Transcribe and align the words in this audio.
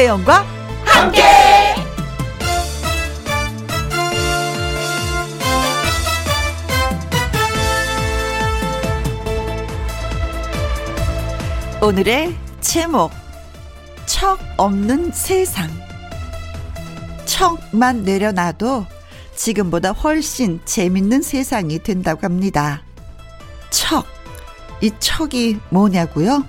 김혜영과 0.00 0.46
함께. 0.86 1.22
오늘의 11.82 12.34
제목 12.62 13.10
척 14.06 14.38
없는 14.56 15.12
세상 15.12 15.68
척만 17.26 18.04
내려놔도 18.04 18.86
지금보다 19.36 19.90
훨씬 19.90 20.60
재밌는 20.64 21.20
세상이 21.20 21.80
된다고 21.80 22.22
합니다. 22.22 22.82
척. 23.68 24.06
이 24.80 24.90
척이 24.98 25.58
뭐냐고요? 25.68 26.42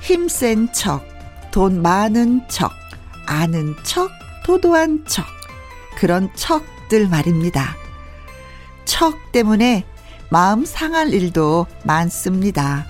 힘센 0.00 0.72
척, 0.72 1.04
돈 1.56 1.80
많은 1.80 2.42
척, 2.48 2.70
아는 3.24 3.74
척, 3.82 4.10
도도한 4.44 5.06
척. 5.06 5.24
그런 5.96 6.28
척들 6.34 7.08
말입니다. 7.08 7.74
척 8.84 9.32
때문에 9.32 9.86
마음 10.28 10.66
상할 10.66 11.14
일도 11.14 11.66
많습니다. 11.82 12.84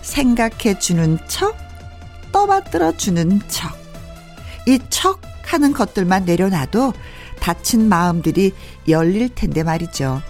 생각해 0.00 0.80
주는 0.80 1.16
척, 1.28 1.56
떠받들어 2.32 2.96
주는 2.96 3.40
척. 3.46 3.70
이 4.66 4.80
척 4.90 5.20
하는 5.46 5.72
것들만 5.72 6.24
내려놔도 6.24 6.94
다친 7.38 7.88
마음들이 7.88 8.52
열릴 8.88 9.28
텐데 9.28 9.62
말이죠. 9.62 10.20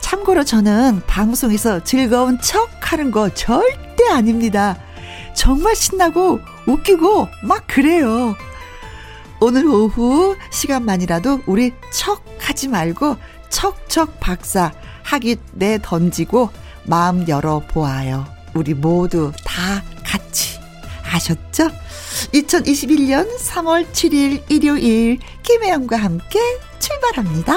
참고로 0.00 0.42
저는 0.42 1.02
방송에서 1.06 1.84
즐거운 1.84 2.40
척 2.40 2.70
하는 2.80 3.10
거 3.10 3.28
절대 3.28 4.08
아닙니다. 4.10 4.78
정말 5.34 5.76
신나고 5.76 6.40
웃기고 6.66 7.28
막 7.42 7.64
그래요. 7.66 8.34
오늘 9.40 9.66
오후 9.66 10.36
시간만이라도 10.50 11.42
우리 11.46 11.72
척 11.92 12.24
하지 12.38 12.68
말고 12.68 13.16
척척 13.50 14.20
박사 14.20 14.72
하기 15.02 15.36
내 15.52 15.78
던지고 15.82 16.50
마음 16.84 17.26
열어 17.28 17.60
보아요. 17.60 18.26
우리 18.54 18.74
모두 18.74 19.32
다 19.44 19.82
같이 20.04 20.58
아셨죠? 21.04 21.68
2021년 22.32 23.28
3월 23.38 23.90
7일 23.92 24.42
일요일 24.50 25.18
김혜영과 25.42 25.96
함께 25.96 26.38
출발합니다. 26.78 27.54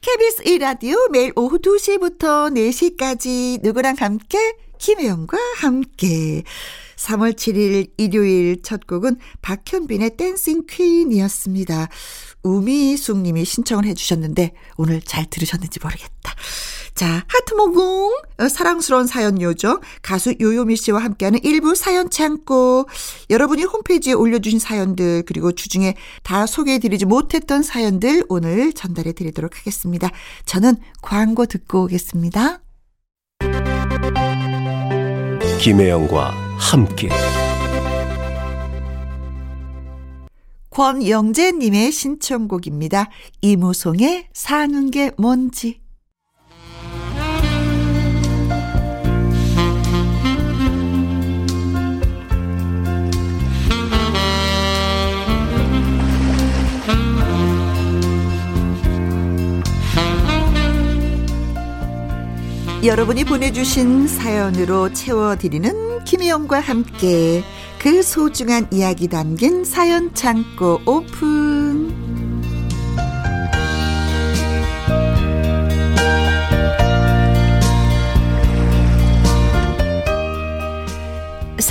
KBS 0.00 0.44
1라디오 0.44 1.10
매일 1.10 1.32
오후 1.36 1.58
2시부터 1.58 2.54
4시까지 2.54 3.60
누구랑 3.62 3.96
함께 3.98 4.38
김혜영과 4.78 5.36
함께 5.56 6.44
3월 6.96 7.34
7일 7.34 7.90
일요일 7.96 8.62
첫 8.62 8.86
곡은 8.86 9.16
박현빈의 9.42 10.16
댄싱 10.16 10.66
퀸이었습니다. 10.68 11.88
우미숙 12.42 13.18
님이 13.18 13.44
신청을 13.44 13.84
해주셨는데 13.86 14.52
오늘 14.76 15.00
잘 15.02 15.26
들으셨는지 15.28 15.80
모르겠다. 15.82 16.34
자, 16.94 17.24
하트모궁, 17.28 18.10
어, 18.38 18.48
사랑스러운 18.48 19.06
사연 19.06 19.42
요정, 19.42 19.80
가수 20.00 20.34
요요미 20.40 20.76
씨와 20.76 21.04
함께하는 21.04 21.40
일부 21.44 21.74
사연 21.74 22.08
창고. 22.08 22.86
여러분이 23.28 23.64
홈페이지에 23.64 24.14
올려주신 24.14 24.58
사연들, 24.58 25.24
그리고 25.26 25.52
주중에 25.52 25.94
다 26.22 26.46
소개해드리지 26.46 27.04
못했던 27.04 27.62
사연들 27.62 28.24
오늘 28.30 28.72
전달해 28.72 29.12
드리도록 29.12 29.58
하겠습니다. 29.58 30.10
저는 30.46 30.76
광고 31.02 31.44
듣고 31.44 31.84
오겠습니다. 31.84 32.60
김혜영과 35.60 36.45
함께. 36.58 37.08
권영재님의 40.70 41.92
신청곡입니다. 41.92 43.08
이무송의 43.40 44.28
사는 44.32 44.90
게 44.90 45.10
뭔지. 45.16 45.80
여러분이 62.86 63.24
보내주신 63.24 64.06
사연으로 64.06 64.92
채워드리는 64.92 66.04
김희영과 66.04 66.60
함께 66.60 67.42
그 67.80 68.00
소중한 68.00 68.68
이야기 68.70 69.08
담긴 69.08 69.64
사연 69.64 70.14
창고 70.14 70.80
오픈. 70.86 72.05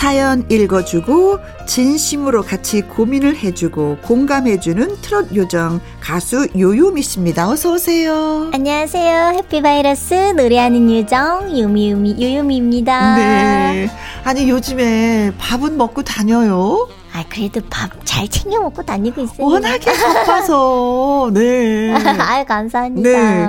사연 0.06 0.46
읽어주고 0.52 1.40
진심으로 1.66 2.42
같이 2.42 2.82
고민을 2.82 3.38
해주고 3.38 4.00
공감해주는 4.02 4.98
트롯 5.02 5.34
요정 5.34 5.80
가수 6.02 6.50
요요미 6.54 7.02
씨입니다. 7.02 7.50
어서 7.50 7.72
오세요. 7.72 8.52
안녕하세요. 8.54 9.36
해피바이러스 9.38 10.34
노래하는 10.36 10.92
요정 10.94 11.58
요미요미 11.58 12.18
요요미입니다. 12.22 13.16
네. 13.16 13.90
아니 14.26 14.50
요즘에 14.50 15.32
밥은 15.38 15.78
먹고 15.78 16.04
다녀요? 16.04 16.90
아 17.14 17.24
그래도 17.30 17.62
밥 17.70 17.90
잘 18.16 18.30
챙겨 18.30 18.62
먹고 18.62 18.82
다니고 18.82 19.22
있어요. 19.24 19.46
워낙에 19.46 19.92
바빠서. 19.92 21.30
네. 21.34 21.92
아 21.94 22.44
감사합니다. 22.46 23.10
네. 23.10 23.48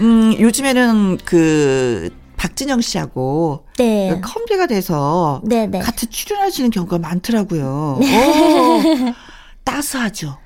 음 0.00 0.34
요즘에는 0.40 1.18
그 1.26 2.08
박진영 2.38 2.80
씨하고 2.80 3.66
네. 3.76 4.08
그 4.08 4.20
컴비가 4.22 4.66
돼서 4.66 5.42
네네. 5.44 5.80
같이 5.80 6.06
출연하시는 6.06 6.70
경우가 6.70 6.98
많더라고요. 6.98 7.98
네. 8.00 8.16
오, 8.16 9.14
따스하죠. 9.64 10.38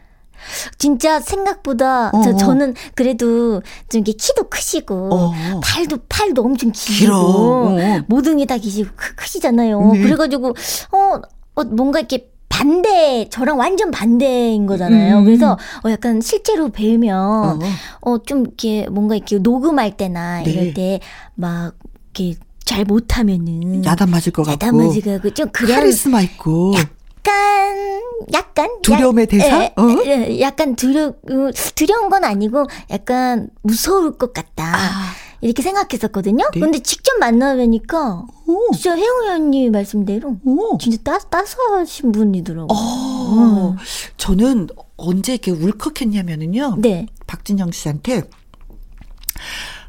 진짜 0.76 1.20
생각보다 1.20 2.08
어, 2.08 2.22
저, 2.22 2.30
어. 2.30 2.36
저는 2.36 2.74
그래도 2.96 3.62
좀 3.88 4.00
이렇게 4.00 4.12
키도 4.12 4.48
크시고 4.48 5.10
어. 5.12 5.60
팔도 5.62 5.98
팔도 6.08 6.42
엄청 6.42 6.72
길어. 6.72 7.14
길고 7.14 7.78
어. 7.78 8.00
모등이 8.08 8.46
다 8.46 8.56
기시고 8.56 8.90
크, 8.96 9.14
크시잖아요. 9.14 9.92
네. 9.92 10.00
그래가지고 10.00 10.48
어, 10.92 11.20
어 11.54 11.64
뭔가 11.64 12.00
이렇게 12.00 12.31
반대 12.56 13.26
저랑 13.30 13.58
완전 13.58 13.90
반대인 13.90 14.66
거잖아요. 14.66 15.20
음. 15.20 15.24
그래서 15.24 15.58
어 15.84 15.90
약간 15.90 16.20
실제로 16.20 16.68
뵈면 16.68 17.16
어. 17.18 17.58
어좀 18.02 18.42
이렇게 18.42 18.86
뭔가 18.90 19.16
이렇게 19.16 19.38
녹음할 19.38 19.96
때나 19.96 20.42
네. 20.42 20.50
이럴 20.50 20.74
때 20.74 21.00
막 21.34 21.72
이렇게 22.14 22.38
잘 22.64 22.84
못하면은 22.84 23.84
야단 23.84 24.10
맞을 24.10 24.32
것 24.32 24.42
같고. 24.44 24.52
야단 24.52 24.76
맞으고 24.76 25.30
좀 25.30 25.48
그런 25.50 25.76
카리스마 25.76 26.20
있고. 26.20 26.74
약간 26.76 28.00
약간 28.34 28.68
두려움의 28.82 29.22
야- 29.22 29.26
대상? 29.26 29.62
예, 29.62 29.72
어? 29.76 30.02
예, 30.04 30.40
약간 30.40 30.76
두려 30.76 31.06
어, 31.08 31.50
두려운 31.74 32.10
건 32.10 32.22
아니고 32.24 32.66
약간 32.90 33.48
무서울 33.62 34.18
것 34.18 34.32
같다 34.34 34.64
아, 34.76 35.12
이렇게 35.42 35.60
생각했었거든요. 35.60 36.48
네. 36.54 36.60
근데 36.60 36.78
직접 36.78 37.18
만나뵈니까 37.18 38.26
오, 38.46 38.70
진짜 38.72 38.96
혜영 38.96 39.26
언니 39.28 39.68
말씀대로 39.70 40.38
오. 40.44 40.78
진짜 40.78 40.98
따 41.02 41.18
따스하신 41.18 42.12
분이더라고. 42.12 42.72
어, 42.72 43.76
저는 44.16 44.68
언제 44.96 45.32
이렇게 45.32 45.50
울컥했냐면은요. 45.50 46.76
네. 46.78 47.06
박진영 47.26 47.72
씨한테 47.72 48.22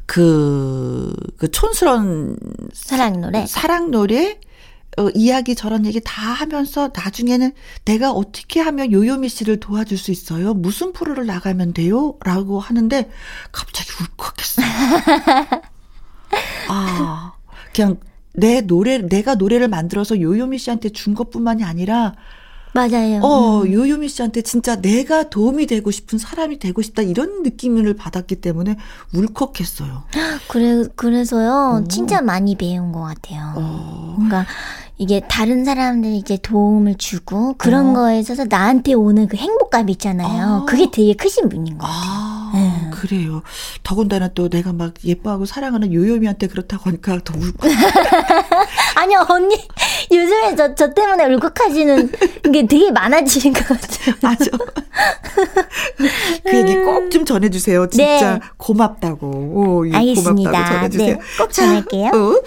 그, 0.06 1.14
그 1.38 1.50
촌스러운 1.50 2.36
사랑 2.72 3.20
노래. 3.20 3.46
사랑 3.46 3.90
노래 3.92 4.40
어, 4.96 5.08
이야기 5.14 5.54
저런 5.54 5.86
얘기 5.86 6.00
다 6.02 6.22
하면서 6.32 6.90
나중에는 6.94 7.52
내가 7.84 8.10
어떻게 8.12 8.60
하면 8.60 8.92
요요미 8.92 9.28
씨를 9.28 9.60
도와줄 9.60 9.98
수 9.98 10.10
있어요? 10.10 10.54
무슨 10.54 10.92
프로를 10.92 11.26
나가면 11.26 11.72
돼요? 11.72 12.16
라고 12.24 12.60
하는데 12.60 13.10
갑자기 13.50 13.90
울컥했어요. 14.00 14.66
아, 16.68 17.32
그냥 17.74 17.98
내 18.32 18.60
노래, 18.60 18.98
내가 18.98 19.34
노래를 19.34 19.68
만들어서 19.68 20.20
요요미 20.20 20.58
씨한테 20.58 20.90
준 20.90 21.14
것뿐만이 21.14 21.64
아니라 21.64 22.14
맞아요. 22.74 23.20
어, 23.22 23.62
음. 23.62 23.72
요요미 23.72 24.08
씨한테 24.08 24.42
진짜 24.42 24.80
내가 24.80 25.30
도움이 25.30 25.66
되고 25.66 25.92
싶은 25.92 26.18
사람이 26.18 26.58
되고 26.58 26.82
싶다 26.82 27.02
이런 27.02 27.44
느낌을 27.44 27.94
받았기 27.94 28.40
때문에 28.40 28.76
울컥했어요. 29.14 30.02
그래 30.50 30.84
그래서요 30.96 31.82
오. 31.84 31.88
진짜 31.88 32.20
많이 32.20 32.56
배운 32.56 32.90
것 32.90 33.02
같아요. 33.02 33.52
어. 33.56 34.14
뭔가 34.18 34.44
이게 34.96 35.20
다른 35.28 35.64
사람들 35.64 36.12
이제 36.12 36.36
도움을 36.40 36.94
주고 36.96 37.54
그런 37.58 37.90
어. 37.90 37.94
거에 37.94 38.20
있어서 38.20 38.44
나한테 38.44 38.92
오는 38.94 39.26
그 39.26 39.36
행복감 39.36 39.88
있잖아요. 39.90 40.62
아. 40.62 40.64
그게 40.66 40.88
되게 40.90 41.14
크신 41.14 41.48
분인 41.48 41.78
것 41.78 41.86
같아요. 41.86 42.00
아, 42.00 42.50
네. 42.54 42.90
그래요. 42.92 43.42
더군다나 43.82 44.28
또 44.28 44.48
내가 44.48 44.72
막 44.72 44.94
예뻐하고 45.04 45.46
사랑하는 45.46 45.92
요요미한테 45.92 46.46
그렇다고 46.46 46.90
하니까 46.90 47.18
더 47.24 47.34
울컥. 47.36 47.60
아니요, 48.94 49.26
언니. 49.28 49.56
요즘에 50.10 50.56
저, 50.56 50.74
저 50.74 50.92
때문에 50.92 51.24
울컥하시는 51.26 52.12
게 52.52 52.66
되게 52.66 52.90
많아지는 52.90 53.52
것 53.52 53.66
같아요. 53.66 54.14
맞아. 54.20 54.44
그 56.44 56.56
얘기 56.56 56.74
꼭 56.74 57.04
좀 57.14 57.24
전해주세요. 57.24 57.88
진짜 57.90 58.34
네. 58.34 58.40
고맙다고. 58.56 59.26
오, 59.26 59.88
예, 59.88 59.94
알겠습니다. 59.94 60.50
고맙다고 60.50 60.74
전해주세요. 60.74 61.14
네, 61.14 61.20
꼭 61.38 61.52
전할게요. 61.52 62.10
자, 62.10 62.18
어, 62.18 62.42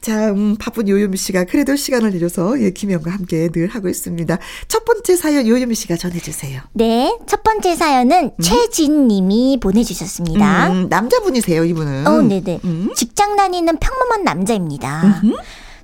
자 0.00 0.30
음, 0.30 0.56
바쁜 0.58 0.88
요요미 0.88 1.16
씨가 1.16 1.44
그래도 1.44 1.76
시간을 1.76 2.10
내줘서 2.10 2.60
예, 2.60 2.70
김영과 2.70 3.12
함께 3.12 3.48
늘 3.48 3.68
하고 3.68 3.88
있습니다. 3.88 4.38
첫 4.66 4.84
번째 4.84 5.16
사연 5.16 5.46
요요미 5.46 5.74
씨가 5.76 5.96
전해주세요. 5.96 6.62
네, 6.72 7.16
첫 7.26 7.44
번째 7.44 7.76
사연은 7.76 8.32
최진 8.42 9.06
님이 9.06 9.58
보내주셨습니다. 9.62 10.72
음, 10.72 10.88
남자분이세요, 10.88 11.64
이분은. 11.64 12.06
어, 12.06 12.20
네네. 12.22 12.60
음. 12.64 12.90
직장 12.96 13.36
다니는 13.36 13.78
평범한 13.78 14.24
남자입니다. 14.24 15.22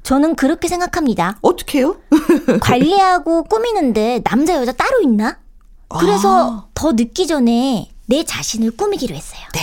저는 0.05 0.37
그렇게 0.37 0.69
생각합니다. 0.69 1.39
어떡해요? 1.41 1.97
관리하고 2.61 3.45
꾸미는데 3.45 4.21
남자 4.23 4.55
여자 4.55 4.71
따로 4.71 5.01
있나? 5.01 5.39
그래서 5.89 6.51
아. 6.51 6.67
더 6.75 6.93
늦기 6.93 7.27
전에 7.27 7.91
내 8.07 8.23
자신을 8.23 8.73
꾸미기로 8.73 9.15
했어요. 9.15 9.41
네. 9.55 9.61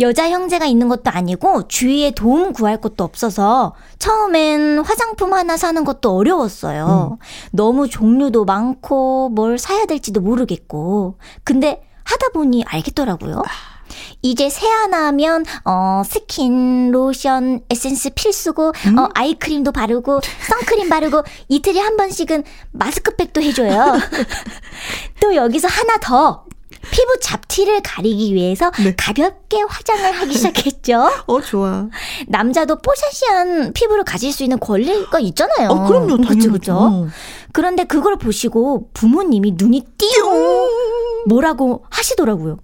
여자 0.00 0.30
형제가 0.30 0.66
있는 0.66 0.88
것도 0.88 1.10
아니고 1.10 1.66
주위에 1.66 2.12
도움 2.12 2.52
구할 2.52 2.80
것도 2.80 3.02
없어서 3.02 3.74
처음엔 3.98 4.80
화장품 4.80 5.32
하나 5.32 5.56
사는 5.56 5.82
것도 5.82 6.14
어려웠어요. 6.14 7.18
너무 7.50 7.88
종류도 7.88 8.44
많고 8.44 9.30
뭘 9.30 9.58
사야 9.58 9.86
될지도 9.86 10.20
모르겠고. 10.20 11.16
근데 11.42 11.82
하다 12.04 12.28
보니 12.28 12.64
알겠더라고요. 12.66 13.42
이제 14.22 14.48
세안하면 14.50 15.44
어 15.64 16.02
스킨, 16.04 16.90
로션, 16.90 17.60
에센스 17.70 18.10
필수고 18.14 18.68
어 18.68 19.08
아이크림도 19.14 19.72
바르고 19.72 20.20
선크림 20.48 20.88
바르고 20.88 21.22
이틀에 21.48 21.78
한 21.80 21.96
번씩은 21.96 22.44
마스크팩도 22.72 23.42
해줘요. 23.42 23.98
또 25.20 25.34
여기서 25.34 25.68
하나 25.68 25.96
더 25.98 26.44
피부 26.90 27.18
잡티를 27.20 27.80
가리기 27.82 28.34
위해서 28.34 28.70
네. 28.82 28.94
가볍게 28.96 29.60
화장을 29.68 30.12
하기 30.12 30.32
시작했죠. 30.34 31.10
어, 31.26 31.40
좋아. 31.40 31.88
남자도 32.28 32.78
뽀샤시한 32.80 33.72
피부를 33.72 34.04
가질 34.04 34.32
수 34.32 34.42
있는 34.42 34.58
권리가 34.58 35.18
있잖아요. 35.20 35.68
어, 35.70 35.86
그럼요. 35.86 36.18
그쵸? 36.18 36.74
어. 36.74 37.08
그런데 37.52 37.84
그걸 37.84 38.16
보시고 38.16 38.90
부모님이 38.94 39.54
눈이 39.56 39.84
띄용 39.98 40.68
뭐라고 41.26 41.84
하시더라고요. 41.90 42.58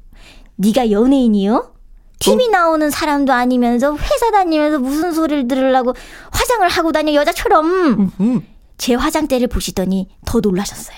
네가 0.57 0.91
연예인이요? 0.91 1.73
TV 2.21 2.49
나오는 2.49 2.89
사람도 2.91 3.33
아니면서 3.33 3.95
회사 3.97 4.31
다니면서 4.31 4.79
무슨 4.79 5.13
소리를 5.13 5.47
들으려고 5.49 5.95
화장을 6.31 6.67
하고 6.69 6.93
다녀 6.93 7.13
여자처럼 7.15 8.13
음. 8.21 8.47
제 8.79 8.95
화장대를 8.95 9.49
보시더니 9.49 10.09
더 10.25 10.41
놀라셨어요. 10.41 10.97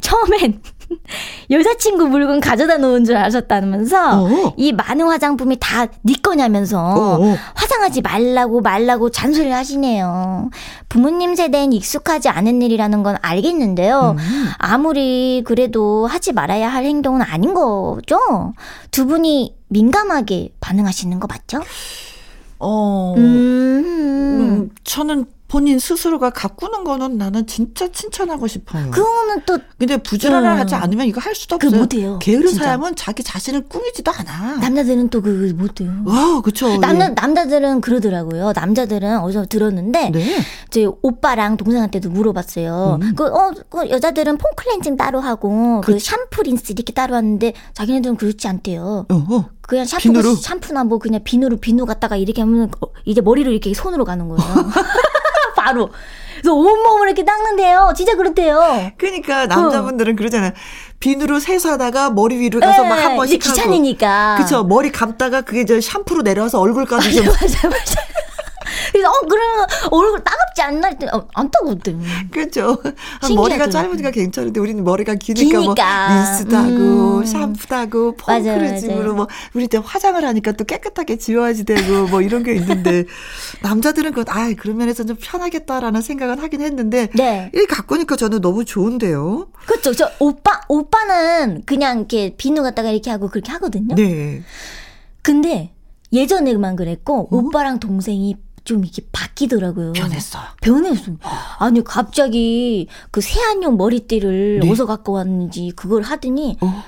처음엔 0.00 0.62
여자친구 1.50 2.08
물건 2.08 2.40
가져다 2.40 2.78
놓은 2.78 3.04
줄 3.04 3.16
아셨다면서 3.16 4.22
어. 4.22 4.54
이 4.56 4.72
많은 4.72 5.06
화장품이 5.06 5.58
다 5.60 5.86
네 6.02 6.14
거냐면서 6.22 6.80
어, 6.80 7.18
어. 7.22 7.36
화장하지 7.54 8.00
말라고 8.02 8.60
말라고 8.60 9.10
잔소리를 9.10 9.54
하시네요. 9.54 10.50
부모님 10.88 11.34
세대엔 11.34 11.72
익숙하지 11.72 12.28
않은 12.28 12.62
일이라는 12.62 13.02
건 13.02 13.16
알겠는데요. 13.22 14.16
음. 14.18 14.46
아무리 14.58 15.42
그래도 15.44 16.06
하지 16.06 16.32
말아야 16.32 16.68
할 16.68 16.84
행동은 16.84 17.22
아닌 17.22 17.54
거죠? 17.54 18.54
두 18.90 19.06
분이 19.06 19.54
민감하게 19.68 20.54
반응하시는 20.60 21.18
거 21.20 21.26
맞죠? 21.26 21.60
어. 22.58 23.14
음. 23.16 23.84
음, 23.84 24.70
저는 24.84 25.26
본인 25.48 25.78
스스로가 25.78 26.30
가꾸는 26.30 26.82
거는 26.84 27.18
나는 27.18 27.46
진짜 27.46 27.86
칭찬하고 27.90 28.46
싶어요. 28.48 28.90
그거는 28.90 29.42
또 29.46 29.58
근데 29.78 29.96
부지런을 29.96 30.48
음. 30.50 30.58
하지 30.58 30.74
않으면 30.74 31.06
이거 31.06 31.20
할 31.20 31.34
수도 31.34 31.56
그 31.58 31.68
없어요. 31.68 31.80
못해요, 31.80 32.18
게으른 32.20 32.48
진짜. 32.48 32.64
사람은 32.64 32.96
자기 32.96 33.22
자신을 33.22 33.68
꾸미지도 33.68 34.10
않아. 34.10 34.56
남자들은 34.56 35.08
또 35.10 35.22
그거 35.22 35.54
못해요. 35.54 35.90
와, 36.04 36.40
그쵸. 36.42 36.78
남자 36.78 37.10
남자들은 37.10 37.80
그러더라고요. 37.80 38.52
남자들은 38.54 39.20
어디서 39.20 39.46
들었는데 39.46 40.10
네. 40.10 40.36
제 40.70 40.86
오빠랑 41.02 41.56
동생한테도 41.56 42.10
물어봤어요. 42.10 42.98
음. 43.00 43.14
그, 43.14 43.26
어, 43.26 43.52
그 43.70 43.88
여자들은 43.88 44.38
폼 44.38 44.50
클렌징 44.56 44.96
따로 44.96 45.20
하고 45.20 45.80
그. 45.84 45.98
샴푸 45.98 46.42
린스 46.42 46.72
이렇게 46.72 46.92
따로 46.92 47.14
하는데 47.14 47.52
자기네들은 47.74 48.16
그렇지 48.16 48.48
않대요. 48.48 49.06
어, 49.08 49.14
어. 49.14 49.48
그냥 49.62 49.84
샴푸? 49.84 50.36
샴푸나 50.36 50.84
뭐 50.84 50.98
그냥 50.98 51.22
비누로 51.24 51.56
비누 51.58 51.86
갖다가 51.86 52.16
이렇게 52.16 52.42
하면 52.42 52.70
어, 52.80 52.86
이제 53.04 53.20
머리를 53.20 53.50
이렇게 53.50 53.72
손으로 53.74 54.04
가는 54.04 54.28
거예요. 54.28 54.40
바로. 55.66 55.90
그래서 56.36 56.54
온몸을 56.54 57.08
이렇게 57.08 57.24
닦는데요. 57.24 57.92
진짜 57.96 58.14
그렇대요. 58.14 58.92
그러니까 58.98 59.46
남자분들은 59.46 60.14
그러잖아요. 60.16 60.52
비누로 61.00 61.40
세수하다가 61.40 62.10
머리 62.10 62.36
위로 62.38 62.60
가서 62.60 62.84
막한 62.84 63.12
예, 63.12 63.16
번씩 63.16 63.36
이제 63.36 63.50
귀찮으니까. 63.50 64.36
그쵸. 64.38 64.62
머리 64.64 64.92
감다가 64.92 65.40
그게 65.42 65.64
저 65.64 65.80
샴푸로 65.80 66.22
내려와서 66.22 66.60
얼굴까지 66.60 67.14
좀. 67.14 67.26
맞아 67.26 67.68
맞아. 67.68 68.00
그래서 68.92 69.08
어 69.08 69.12
그러면 69.28 69.66
얼굴 69.90 70.24
따갑지 70.24 70.62
않나 70.62 70.88
했더니 70.88 71.10
어, 71.12 71.26
안 71.34 71.50
따갑대. 71.50 71.96
그죠. 72.30 72.76
아. 73.20 73.28
머리가 73.34 73.68
짧으니까 73.68 74.10
괜찮은데 74.10 74.60
우리는 74.60 74.82
머리가 74.84 75.14
기니까, 75.14 75.58
뭐 75.60 75.74
기니까. 75.74 76.14
린스도 76.14 76.56
하고 76.56 77.18
음. 77.18 77.24
샴푸도 77.24 77.74
하고 77.74 78.16
맞아요. 78.26 79.14
뭐 79.14 79.28
우리 79.54 79.68
때 79.68 79.80
화장을 79.82 80.22
하니까 80.22 80.52
또 80.52 80.64
깨끗하게 80.64 81.16
지워야지 81.16 81.64
되고 81.64 82.06
뭐 82.06 82.22
이런 82.22 82.42
게 82.42 82.54
있는데 82.54 83.04
남자들은 83.62 84.12
그 84.12 84.24
아, 84.28 84.52
그런 84.58 84.76
면에서 84.76 85.04
좀 85.04 85.16
편하겠다라는 85.20 86.00
생각은 86.02 86.38
하긴 86.38 86.60
했는데 86.60 87.08
네. 87.14 87.50
이 87.54 87.66
가꾸니까 87.66 88.16
저는 88.16 88.40
너무 88.40 88.64
좋은데요. 88.64 89.48
그렇죠. 89.66 89.92
저 89.94 90.10
오빠 90.18 90.60
오빠는 90.68 91.62
그냥 91.66 91.98
이렇게 91.98 92.34
비누 92.36 92.62
갖다가 92.62 92.90
이렇게 92.90 93.10
하고 93.10 93.28
그렇게 93.28 93.50
하거든요. 93.52 93.94
네. 93.94 94.42
근데 95.22 95.72
예전에만 96.12 96.76
그랬고 96.76 97.28
오빠랑 97.30 97.80
동생이 97.80 98.36
좀 98.66 98.84
이렇게 98.84 99.02
바뀌더라고요. 99.12 99.92
변했어요. 99.94 100.42
변했어. 100.60 101.12
아니 101.58 101.82
갑자기 101.82 102.88
그 103.10 103.20
세안용 103.22 103.76
머리띠를 103.78 104.60
네. 104.60 104.68
어디서 104.68 104.84
갖고 104.86 105.12
왔는지 105.12 105.72
그걸 105.74 106.02
하더니 106.02 106.58
어. 106.60 106.84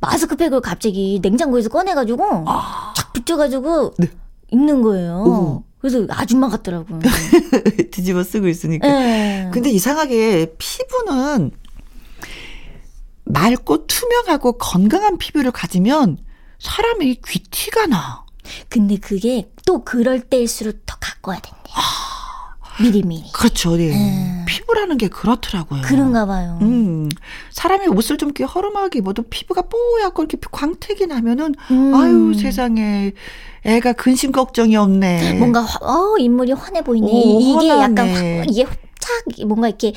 마스크팩을 0.00 0.60
갑자기 0.60 1.20
냉장고에서 1.22 1.68
꺼내가지고 1.68 2.44
착 2.96 3.12
붙여가지고 3.12 3.94
네. 3.98 4.08
입는 4.50 4.82
거예요. 4.82 5.14
오. 5.26 5.64
그래서 5.78 6.04
아줌마 6.08 6.48
같더라고요. 6.48 7.00
뒤집어 7.92 8.24
쓰고 8.24 8.48
있으니까. 8.48 8.88
네. 8.88 9.50
근데 9.52 9.70
이상하게 9.70 10.54
피부는 10.58 11.52
맑고 13.24 13.86
투명하고 13.86 14.52
건강한 14.52 15.18
피부를 15.18 15.50
가지면 15.52 16.16
사람이 16.58 17.20
귀티가 17.26 17.86
나. 17.86 18.24
근데 18.68 18.96
그게 18.96 19.48
또 19.66 19.84
그럴 19.84 20.20
때일수록 20.20 20.84
더 20.86 20.96
가꿔야 21.00 21.38
된대. 21.40 21.58
미리미리. 22.80 23.24
그렇죠. 23.32 23.76
네. 23.76 23.92
음. 23.92 24.44
피부라는 24.46 24.98
게 24.98 25.08
그렇더라고요. 25.08 25.82
그런가 25.84 26.26
봐요. 26.26 26.58
음, 26.62 27.08
사람이 27.50 27.88
옷을 27.88 28.16
좀 28.18 28.28
이렇게 28.28 28.44
허름하게 28.44 29.00
입어도 29.00 29.22
피부가 29.24 29.62
뽀얗고 29.62 30.22
이렇게 30.22 30.38
광택이 30.50 31.06
나면은 31.08 31.54
음. 31.72 31.94
아유 31.94 32.32
세상에 32.40 33.12
애가 33.64 33.94
근심 33.94 34.30
걱정이 34.30 34.76
없네. 34.76 35.34
뭔가 35.34 35.60
화- 35.62 35.78
어 35.82 36.16
인물이 36.18 36.52
환해 36.52 36.82
보이네. 36.82 37.06
오, 37.10 37.40
이- 37.40 37.50
이게 37.56 37.68
약간 37.68 37.98
환하네. 37.98 38.38
확- 38.38 38.46
이게 38.48 38.64
착 39.08 39.46
뭔가 39.46 39.68
이렇게 39.68 39.92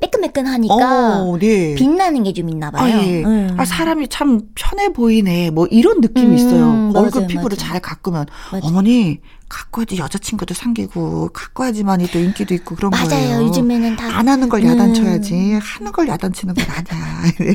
매끈매끈하니까 0.00 0.74
어, 1.22 1.38
네. 1.38 1.74
빛나는 1.74 2.22
게 2.24 2.32
좀 2.32 2.48
있나 2.50 2.70
봐요. 2.70 2.94
아, 2.96 3.06
예. 3.06 3.22
음. 3.24 3.54
아, 3.56 3.64
사람이 3.64 4.08
참 4.08 4.42
편해 4.54 4.92
보이네. 4.92 5.50
뭐 5.50 5.66
이런 5.70 6.00
느낌이 6.00 6.26
음, 6.26 6.34
있어요. 6.34 6.66
맞아요, 6.66 6.92
얼굴 7.06 7.26
피부를 7.26 7.56
맞아요. 7.58 7.70
잘 7.72 7.80
가꾸면. 7.80 8.26
맞아요. 8.52 8.62
어머니, 8.66 9.20
가꿔야지 9.48 9.98
여자친구도 9.98 10.54
생기고, 10.54 11.30
가꿔야지만이 11.32 12.08
또 12.10 12.18
인기도 12.18 12.52
있고 12.54 12.74
그런 12.74 12.90
맞아요. 12.90 13.08
거예요. 13.08 13.42
요즘에는 13.44 13.96
다 13.96 14.06
안 14.16 14.28
하는 14.28 14.48
걸 14.48 14.62
음. 14.62 14.66
야단쳐야지. 14.68 15.58
하는 15.62 15.92
걸 15.92 16.08
야단치는 16.08 16.54
건 16.54 16.64
아니야. 16.68 17.54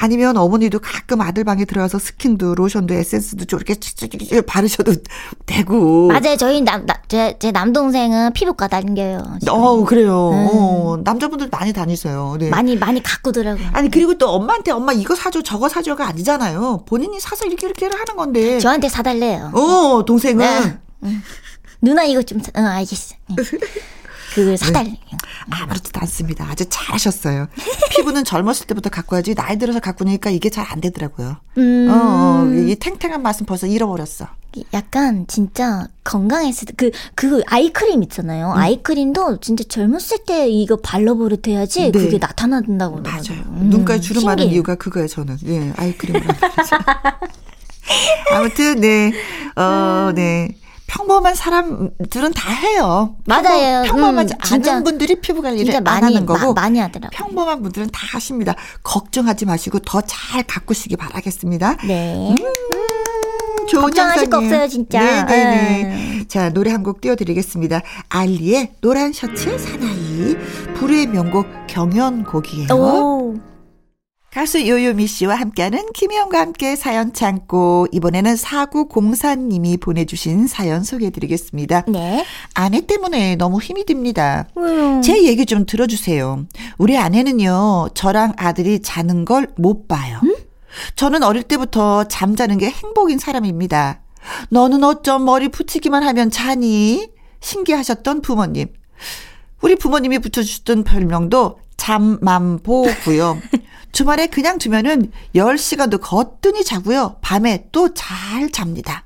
아니면 0.00 0.36
어머니도 0.36 0.78
가끔 0.78 1.20
아들 1.20 1.44
방에 1.44 1.64
들어가서 1.64 1.98
스킨도 1.98 2.54
로션도 2.54 2.94
에센스도 2.94 3.44
찌찌찌찌 3.46 4.40
바르셔도 4.42 4.94
되고. 5.46 6.08
맞아요. 6.08 6.36
저희 6.36 6.60
남제 6.62 7.36
제 7.38 7.50
남동생은 7.50 8.32
피부과 8.32 8.68
다녀요. 8.68 9.36
지금. 9.40 9.54
어, 9.54 9.84
그래요. 9.84 10.30
음. 10.30 10.48
어, 10.52 10.98
남자분들 11.04 11.48
많이 11.50 11.72
다니세요. 11.72 12.36
네. 12.38 12.48
많이 12.48 12.76
많이 12.76 13.02
가꾸더라고요. 13.02 13.68
아니 13.72 13.90
그리고 13.90 14.14
또 14.18 14.30
엄마한테 14.30 14.70
엄마 14.70 14.92
이거 14.92 15.14
사줘 15.14 15.42
저거 15.42 15.68
사줘가 15.68 16.06
아니잖아요. 16.08 16.84
본인이 16.86 17.18
사서 17.20 17.46
이렇게 17.46 17.66
이렇게 17.66 17.86
하는 17.86 18.16
건데. 18.16 18.58
저한테 18.60 18.88
사달래요. 18.88 19.50
어 19.54 20.04
동생은 20.04 20.38
네. 20.38 20.78
누나 21.80 22.04
이거 22.04 22.22
좀 22.22 22.40
사, 22.40 22.50
응, 22.56 22.66
알겠어. 22.66 23.14
응. 23.30 23.36
그걸 24.34 24.56
사달래. 24.56 24.98
아무렇지도 25.50 26.00
않습니다. 26.00 26.46
아주 26.48 26.64
잘하셨어요. 26.70 27.48
피부는 27.90 28.24
젊었을 28.24 28.66
때부터 28.66 28.88
가꿔야지 28.88 29.34
나이 29.34 29.58
들어서 29.58 29.78
가꾸니까 29.78 30.30
이게 30.30 30.48
잘 30.48 30.64
안 30.70 30.80
되더라고요. 30.80 31.36
음. 31.58 31.88
어, 31.90 31.94
어, 31.94 32.46
이 32.54 32.74
탱탱한 32.76 33.20
맛은 33.22 33.44
벌써 33.44 33.66
잃어버렸어. 33.66 34.26
약간 34.74 35.26
진짜 35.28 35.86
건강했을 36.04 36.66
때 36.66 36.72
그 36.74 36.90
그 37.14 37.42
아이크림 37.46 38.02
있잖아요. 38.04 38.52
음. 38.52 38.56
아이크림도 38.56 39.40
진짜 39.40 39.64
젊었을 39.68 40.24
때 40.26 40.48
이거 40.48 40.76
발라버릇해야지 40.76 41.80
네. 41.82 41.90
그게 41.90 42.16
나타난다고 42.18 43.00
맞아요. 43.02 43.42
음, 43.48 43.68
눈가에 43.70 44.00
주름 44.00 44.24
많은. 44.24 44.44
이유가 44.46 44.74
그거예요, 44.76 45.08
저는. 45.08 45.36
예, 45.46 45.72
아이크림을. 45.76 46.22
아무튼, 48.32 48.80
네, 48.80 49.12
어, 49.56 50.12
네. 50.14 50.56
평범한 50.96 51.34
사람들은 51.34 52.32
다 52.34 52.52
해요. 52.52 53.16
맞아요. 53.26 53.82
평범, 53.84 54.18
하지 54.18 54.34
음, 54.34 54.38
진짜- 54.44 54.72
않은 54.72 54.84
분들이 54.84 55.14
피부 55.20 55.40
관리를 55.40 55.64
진짜 55.64 55.78
안 55.78 55.84
많이 55.84 56.14
하는 56.14 56.26
거고. 56.26 56.52
마, 56.52 56.62
많이 56.62 56.78
하더라고요. 56.80 57.10
평범한 57.12 57.62
분들은 57.62 57.88
다 57.90 58.06
하십니다. 58.12 58.54
걱정하지 58.82 59.46
마시고 59.46 59.78
더잘 59.78 60.42
가꾸시기 60.46 60.96
바라겠습니다. 60.96 61.78
네. 61.86 62.34
좋은 63.70 63.82
걱정하실 63.84 64.28
거. 64.28 64.38
없어요, 64.38 64.68
진짜. 64.68 65.24
네네네. 65.24 66.24
자, 66.28 66.50
노래 66.50 66.70
한 66.70 66.82
곡 66.82 67.00
띄워드리겠습니다. 67.00 67.80
알리의 68.10 68.72
노란 68.82 69.12
셔츠 69.14 69.56
사나이. 69.56 70.36
불후의 70.74 71.06
명곡 71.06 71.46
경연곡이에요. 71.68 72.74
오. 72.74 73.21
가수 74.32 74.66
요요미 74.66 75.06
씨와 75.08 75.34
함께하는 75.34 75.92
김혜영과 75.92 76.40
함께 76.40 76.74
사연 76.74 77.12
창고. 77.12 77.86
이번에는 77.92 78.34
4904님이 78.34 79.78
보내주신 79.78 80.46
사연 80.46 80.82
소개해드리겠습니다. 80.84 81.84
네. 81.88 82.24
아내 82.54 82.80
때문에 82.86 83.36
너무 83.36 83.60
힘이 83.60 83.84
듭니다. 83.84 84.48
음. 84.56 85.02
제 85.02 85.22
얘기 85.24 85.44
좀 85.44 85.66
들어주세요. 85.66 86.46
우리 86.78 86.96
아내는요, 86.96 87.90
저랑 87.92 88.32
아들이 88.38 88.80
자는 88.80 89.26
걸 89.26 89.48
못 89.58 89.86
봐요. 89.86 90.18
저는 90.96 91.22
어릴 91.22 91.42
때부터 91.42 92.04
잠자는 92.04 92.56
게 92.56 92.70
행복인 92.70 93.18
사람입니다. 93.18 94.00
너는 94.48 94.82
어쩜 94.82 95.26
머리 95.26 95.48
붙이기만 95.48 96.02
하면 96.04 96.30
자니? 96.30 97.10
신기하셨던 97.40 98.22
부모님. 98.22 98.68
우리 99.60 99.76
부모님이 99.76 100.20
붙여주셨던 100.20 100.84
별명도 100.84 101.58
잠만보고요. 101.76 103.38
주말에 103.92 104.26
그냥 104.26 104.58
두면은 104.58 105.12
10시간도 105.34 106.00
거뜬히 106.00 106.64
자고요. 106.64 107.16
밤에 107.20 107.68
또 107.72 107.92
잘 107.94 108.50
잡니다. 108.50 109.04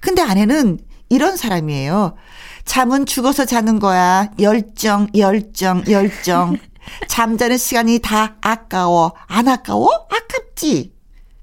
근데 0.00 0.22
아내는 0.22 0.78
이런 1.08 1.36
사람이에요. 1.36 2.16
잠은 2.64 3.06
죽어서 3.06 3.44
자는 3.44 3.78
거야. 3.78 4.30
열정, 4.40 5.08
열정, 5.14 5.84
열정. 5.88 6.56
잠자는 7.08 7.58
시간이 7.58 7.98
다 7.98 8.36
아까워. 8.40 9.12
안 9.26 9.48
아까워? 9.48 9.88
아깝지. 10.10 10.92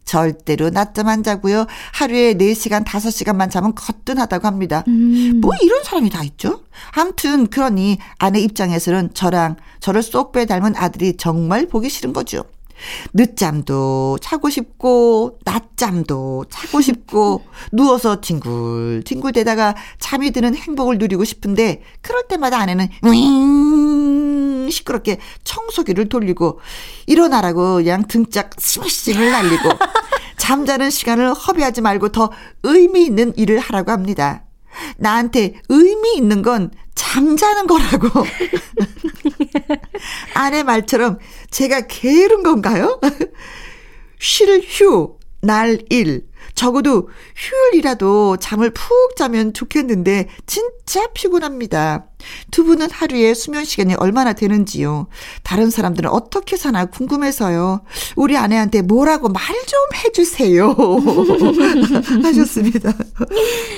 절대로 0.05 0.71
낮잠 0.71 1.07
안 1.07 1.21
자고요. 1.21 1.67
하루에 1.93 2.33
4시간, 2.33 2.83
5시간만 2.83 3.51
자면 3.51 3.75
거뜬하다고 3.75 4.47
합니다. 4.47 4.83
음. 4.87 5.39
뭐 5.39 5.51
이런 5.61 5.83
사람이 5.83 6.09
다 6.09 6.23
있죠? 6.23 6.63
암튼 6.93 7.47
그러니 7.47 7.99
아내 8.17 8.39
입장에서는 8.39 9.13
저랑 9.13 9.57
저를 9.79 10.01
쏙 10.01 10.31
빼 10.31 10.45
닮은 10.47 10.75
아들이 10.75 11.15
정말 11.15 11.67
보기 11.67 11.89
싫은 11.89 12.13
거죠. 12.13 12.43
늦잠도 13.13 14.17
자고 14.21 14.49
싶고 14.49 15.39
낮잠도 15.45 16.45
자고 16.49 16.81
싶고 16.81 17.43
누워서 17.71 18.21
뒹굴 18.21 19.03
뒹굴 19.05 19.31
대다가 19.31 19.75
잠이 19.99 20.31
드는 20.31 20.55
행복을 20.55 20.97
누리고 20.97 21.23
싶은데 21.23 21.81
그럴 22.01 22.27
때마다 22.27 22.59
아내는 22.59 22.87
윙 23.03 24.69
시끄럽게 24.69 25.19
청소기를 25.43 26.09
돌리고 26.09 26.59
일어나라고 27.07 27.75
그냥 27.75 28.07
등짝 28.07 28.51
스매싱을 28.57 29.31
날리고 29.31 29.69
잠자는 30.37 30.89
시간을 30.89 31.33
허비하지 31.33 31.81
말고 31.81 32.09
더 32.09 32.31
의미 32.63 33.05
있는 33.05 33.33
일을 33.35 33.59
하라고 33.59 33.91
합니다. 33.91 34.43
나한테 34.97 35.55
의미 35.69 36.15
있는 36.15 36.41
건 36.41 36.71
잠자는 36.95 37.67
거라고. 37.67 38.09
아내 40.33 40.63
말처럼 40.63 41.19
제가 41.51 41.81
게으른 41.87 42.43
건가요? 42.43 42.99
쉴 44.19 44.61
휴, 44.61 45.17
날 45.41 45.79
일. 45.89 46.27
적어도 46.55 47.09
휴일이라도 47.35 48.37
잠을 48.37 48.71
푹 48.71 49.15
자면 49.15 49.53
좋겠는데 49.53 50.27
진짜 50.45 51.07
피곤합니다. 51.13 52.07
두 52.51 52.65
분은 52.65 52.89
하루에 52.91 53.33
수면 53.33 53.63
시간이 53.63 53.93
얼마나 53.95 54.33
되는지요? 54.33 55.07
다른 55.43 55.69
사람들은 55.69 56.09
어떻게 56.09 56.57
사나 56.57 56.85
궁금해서요. 56.85 57.81
우리 58.17 58.35
아내한테 58.35 58.81
뭐라고 58.81 59.29
말 59.29 59.41
좀 59.67 59.79
해주세요. 60.03 60.75
하셨습니다. 62.23 62.91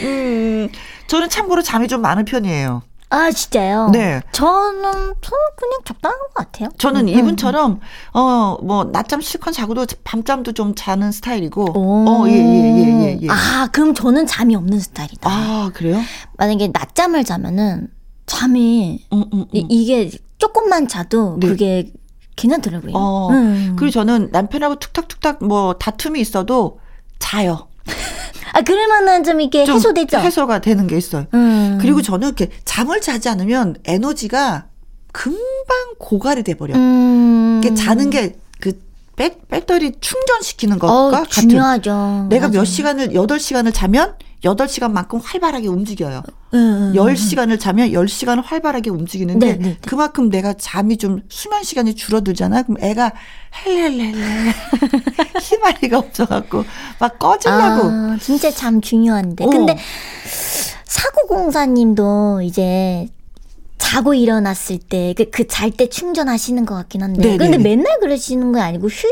음, 0.01 0.69
저는 1.07 1.29
참고로 1.29 1.61
잠이 1.61 1.87
좀 1.87 2.01
많은 2.01 2.25
편이에요. 2.25 2.81
아, 3.11 3.29
진짜요? 3.29 3.89
네. 3.91 4.21
저는, 4.31 4.81
저는 4.81 5.41
그냥 5.57 5.79
적당한 5.85 6.17
것 6.19 6.33
같아요. 6.33 6.69
저는 6.77 7.01
음, 7.01 7.09
이분처럼 7.09 7.79
어 8.13 8.57
뭐 8.63 8.85
낮잠 8.85 9.21
실컷 9.21 9.51
자고도 9.51 9.85
밤잠도 10.03 10.53
좀 10.53 10.73
자는 10.75 11.11
스타일이고 11.11 11.77
오. 11.77 12.05
어예 12.23 12.33
예 12.33 12.39
예 12.39 13.01
예 13.03 13.19
예. 13.21 13.27
아, 13.29 13.67
그럼 13.71 13.93
저는 13.93 14.25
잠이 14.27 14.55
없는 14.55 14.79
스타일이다. 14.79 15.29
아 15.29 15.71
그래요? 15.73 15.99
만약에 16.37 16.69
낮잠을 16.73 17.23
자면은 17.23 17.87
잠이 18.27 19.05
음, 19.11 19.19
음, 19.33 19.39
음. 19.41 19.45
이, 19.51 19.65
이게 19.69 20.09
조금만 20.37 20.87
자도 20.87 21.37
네. 21.39 21.47
그게 21.47 21.91
괜찮더라고요. 22.37 22.93
어, 22.95 23.29
음. 23.31 23.75
그리고 23.77 23.91
저는 23.91 24.29
남편하고 24.31 24.75
툭탁툭탁 24.75 25.43
뭐 25.43 25.73
다툼이 25.73 26.19
있어도 26.21 26.79
자요. 27.19 27.67
아 28.53 28.61
그러면은 28.61 29.23
좀 29.23 29.39
이게 29.41 29.65
좀 29.65 29.75
해소되죠. 29.75 30.17
해소가 30.17 30.59
되는 30.59 30.87
게 30.87 30.97
있어요. 30.97 31.25
음. 31.33 31.77
그리고 31.81 32.01
저는 32.01 32.27
이렇게 32.27 32.49
잠을 32.65 33.01
자지 33.01 33.29
않으면 33.29 33.77
에너지가 33.85 34.65
금방 35.11 35.39
고갈이 35.99 36.43
돼 36.43 36.53
버려. 36.55 36.73
요 36.73 36.77
음. 36.77 37.61
이게 37.63 37.73
자는 37.73 38.09
게그 38.09 38.79
배터리 39.49 39.93
충전시키는 39.99 40.79
것과 40.79 40.93
어, 40.93 41.11
같은 41.11 41.49
중요하죠. 41.49 42.27
내가 42.29 42.47
맞아요. 42.47 42.59
몇 42.59 42.65
시간을 42.65 43.09
8시간을 43.09 43.73
자면 43.73 44.15
8시간만큼 44.43 45.19
활발하게 45.23 45.67
움직여요. 45.67 46.23
음, 46.53 46.57
음, 46.57 46.93
10시간을 46.95 47.59
자면 47.59 47.89
10시간 47.91 48.41
활발하게 48.43 48.89
움직이는데 48.89 49.45
네, 49.45 49.53
네, 49.53 49.63
네. 49.69 49.77
그만큼 49.85 50.29
내가 50.29 50.53
잠이 50.53 50.97
좀 50.97 51.21
수면 51.29 51.63
시간이 51.63 51.93
줄어들잖아. 51.93 52.63
그럼 52.63 52.77
애가 52.81 53.11
헬렐렐렐 53.65 54.13
희마리가 55.61 55.99
없어갖고 55.99 56.65
막 56.99 57.19
꺼지려고. 57.19 57.89
아, 57.89 58.17
진짜 58.21 58.49
참 58.51 58.81
중요한데. 58.81 59.45
어. 59.45 59.47
근데 59.49 59.77
사고공사님도 60.85 62.41
이제 62.43 63.07
자고 63.77 64.13
일어났을 64.13 64.77
때 64.79 65.13
그 65.31 65.45
잘 65.47 65.71
때 65.71 65.87
충전하시는 65.87 66.65
것 66.65 66.75
같긴 66.75 67.03
한데. 67.03 67.21
네, 67.21 67.37
근데 67.37 67.57
네, 67.57 67.63
네. 67.63 67.75
맨날 67.75 67.99
그러시는 67.99 68.51
거 68.51 68.61
아니고 68.61 68.87
휴, 68.87 69.07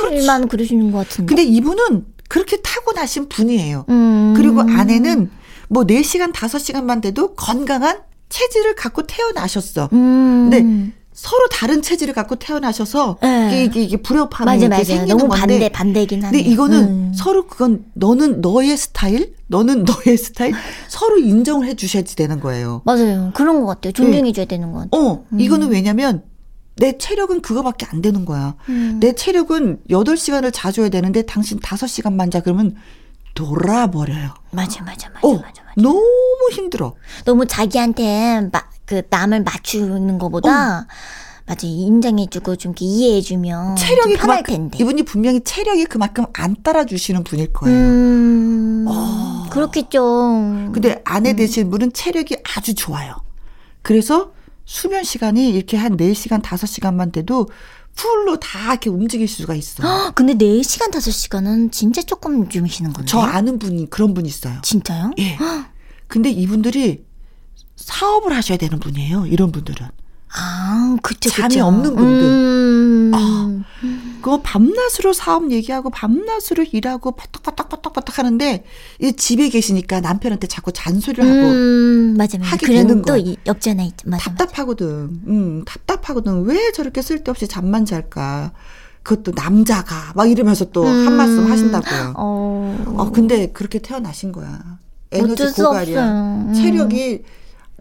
휴일만 0.00 0.48
그러시는 0.48 0.92
것 0.92 0.98
같은데. 0.98 1.28
근데 1.34 1.42
이분은 1.44 2.06
그렇게 2.28 2.60
타고나신 2.62 3.28
분이에요. 3.28 3.86
음. 3.88 4.34
그리고 4.36 4.60
아내는 4.60 5.30
뭐 5.68 5.84
4시간, 5.84 6.32
5시간만 6.32 7.02
돼도 7.02 7.34
건강한 7.34 8.00
체질을 8.28 8.74
갖고 8.74 9.02
태어나셨어. 9.06 9.88
음. 9.92 10.50
근데 10.50 10.92
서로 11.12 11.46
다른 11.48 11.82
체질을 11.82 12.14
갖고 12.14 12.36
태어나셔서 12.36 13.18
네. 13.22 13.64
이게, 13.64 13.82
이게, 13.82 13.96
불협화음이 13.98 14.46
맞아, 14.46 14.68
맞아. 14.68 14.84
생기는 14.84 15.08
너무 15.08 15.28
건데 15.28 15.40
반대, 15.40 15.68
반대긴 15.68 16.24
하네. 16.24 16.38
근데 16.38 16.50
이거는 16.50 16.78
음. 16.84 17.12
서로 17.14 17.46
그건 17.46 17.84
너는 17.94 18.40
너의 18.40 18.76
스타일, 18.76 19.34
너는 19.48 19.84
너의 20.06 20.16
스타일 20.16 20.54
서로 20.88 21.18
인정을 21.18 21.66
해 21.66 21.74
주셔야지 21.74 22.16
되는 22.16 22.40
거예요. 22.40 22.82
맞아요. 22.84 23.30
그런 23.34 23.60
것 23.60 23.66
같아요. 23.66 23.92
존중해 23.92 24.32
줘야 24.32 24.46
되는 24.46 24.72
것 24.72 24.90
같아요. 24.90 25.02
어, 25.02 25.24
이거는 25.38 25.68
왜냐면 25.68 26.22
내 26.76 26.96
체력은 26.96 27.42
그거밖에 27.42 27.86
안 27.90 28.00
되는 28.00 28.24
거야. 28.24 28.54
음. 28.70 28.98
내 28.98 29.12
체력은 29.12 29.80
8시간을 29.90 30.50
자줘야 30.52 30.88
되는데 30.88 31.22
당신 31.22 31.60
5시간만 31.60 32.30
자 32.32 32.40
그러면 32.40 32.76
돌아버려요. 33.34 34.34
맞아, 34.50 34.82
맞아, 34.84 35.08
맞아, 35.10 35.26
어, 35.26 35.34
맞아, 35.34 35.62
맞아. 35.62 35.74
너무 35.76 36.48
힘들어. 36.52 36.94
너무 37.24 37.46
자기한테 37.46 38.48
마, 38.52 38.62
그 38.92 39.00
남을 39.08 39.42
맞추는 39.42 40.18
것보다 40.18 40.86
맞아 41.46 41.66
인정해주고 41.66 42.56
좀 42.56 42.72
이렇게 42.72 42.84
이해해주면 42.84 43.76
체력이 43.76 44.02
좀 44.02 44.20
편할 44.20 44.42
그만큼 44.42 44.54
텐데. 44.54 44.78
이분이 44.78 45.02
분명히 45.04 45.40
체력이 45.42 45.86
그만큼 45.86 46.26
안 46.34 46.54
따라주시는 46.62 47.24
분일 47.24 47.54
거예요. 47.54 47.74
음, 47.74 48.84
어. 48.86 49.46
그렇겠죠. 49.50 50.70
근데 50.74 51.00
아내 51.06 51.34
되신 51.34 51.70
분은 51.70 51.94
체력이 51.94 52.36
아주 52.54 52.74
좋아요. 52.74 53.16
그래서 53.80 54.32
수면 54.66 55.04
시간이 55.04 55.48
이렇게 55.48 55.78
한 55.78 55.96
4시간, 55.96 56.42
5시간만 56.42 57.12
돼도 57.12 57.48
풀로 57.94 58.38
다 58.40 58.72
이렇게 58.72 58.90
움직일 58.90 59.26
수가 59.26 59.54
있어. 59.54 59.82
헉, 59.82 60.14
근데 60.14 60.34
4시간, 60.34 60.90
5시간은 60.90 61.72
진짜 61.72 62.02
조금 62.02 62.46
주무시는 62.50 62.92
건데. 62.92 63.10
저 63.10 63.20
아는 63.20 63.58
분이 63.58 63.88
그런 63.88 64.12
분 64.12 64.26
있어요. 64.26 64.58
진짜요? 64.62 65.12
예. 65.18 65.38
근데 66.08 66.30
이분들이 66.30 67.04
사업을 67.82 68.34
하셔야 68.34 68.58
되는 68.58 68.78
분이에요. 68.78 69.26
이런 69.26 69.52
분들은. 69.52 69.88
아, 70.34 70.96
그쵸, 71.02 71.28
그쵸. 71.28 71.42
잠이 71.42 71.60
없는 71.60 71.94
분들. 71.94 72.24
음, 72.24 73.10
아. 73.14 73.62
그 74.22 74.40
밤낮으로 74.42 75.12
사업 75.12 75.50
얘기하고 75.50 75.90
밤낮으로 75.90 76.64
일하고 76.70 77.12
바닥바닥바닥바닥 77.12 78.18
하는데 78.18 78.64
이 79.00 79.12
집에 79.14 79.48
계시니까 79.48 80.00
남편한테 80.00 80.46
자꾸 80.46 80.72
잔소리를 80.72 81.24
하고 81.24 81.48
음, 81.50 82.14
맞아, 82.16 82.38
맞아. 82.38 82.52
하게 82.52 82.66
되는 82.68 83.02
또 83.02 83.14
없지 83.48 83.70
않아 83.70 83.82
있 83.82 83.94
맞아, 84.04 84.30
맞아. 84.30 84.30
답답하거든. 84.30 84.86
음, 85.26 85.64
답답하거든. 85.66 86.44
왜 86.44 86.72
저렇게 86.72 87.02
쓸데없이 87.02 87.48
잠만 87.48 87.84
잘까? 87.84 88.52
그것도 89.02 89.32
남자가 89.34 90.12
막 90.14 90.30
이러면서 90.30 90.66
또한 90.66 91.08
음. 91.08 91.12
말씀 91.14 91.50
하신다고요. 91.50 92.14
어. 92.16 92.94
어, 92.96 93.10
근데 93.10 93.50
그렇게 93.52 93.80
태어나신 93.80 94.32
거야. 94.32 94.78
에너지 95.10 95.52
고갈이야. 95.52 96.12
음. 96.12 96.54
체력이 96.54 97.22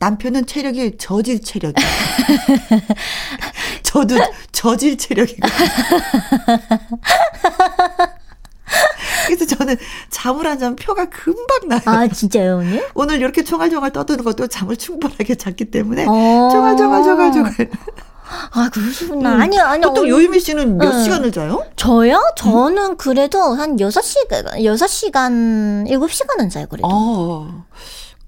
남편은 0.05 0.47
체력이 0.47 0.97
저질 0.97 1.41
체력이야. 1.43 1.85
저도 3.83 4.15
저질 4.51 4.97
체력이고. 4.97 5.47
그래서 9.27 9.45
저는 9.45 9.77
잠을 10.09 10.47
안 10.47 10.57
자면 10.57 10.75
표가 10.75 11.05
금방 11.05 11.67
나요. 11.67 11.81
아, 11.85 12.07
진짜요, 12.07 12.57
오늘? 12.57 12.83
오늘 12.95 13.19
이렇게 13.19 13.43
총알총알 13.43 13.91
떠드는 13.91 14.23
것도 14.23 14.47
잠을 14.47 14.75
충분하게 14.75 15.35
잤기 15.35 15.65
때문에 15.65 16.05
어. 16.07 16.49
총알총알총알총알. 16.51 17.69
아, 18.53 18.69
그러시구나. 18.73 19.35
음. 19.35 19.41
아니요, 19.41 19.61
아니요. 19.61 19.89
보통 19.89 20.07
요유미 20.09 20.39
씨는 20.39 20.77
몇 20.77 20.95
응. 20.95 21.03
시간을 21.03 21.31
자요? 21.31 21.63
저요? 21.75 22.19
저는 22.37 22.97
그래도 22.97 23.39
한 23.53 23.75
6시간, 23.75 24.55
6시간, 24.55 25.87
7시간은 25.87 26.49
자요, 26.49 26.65
그래도. 26.67 26.87
어. 26.91 27.65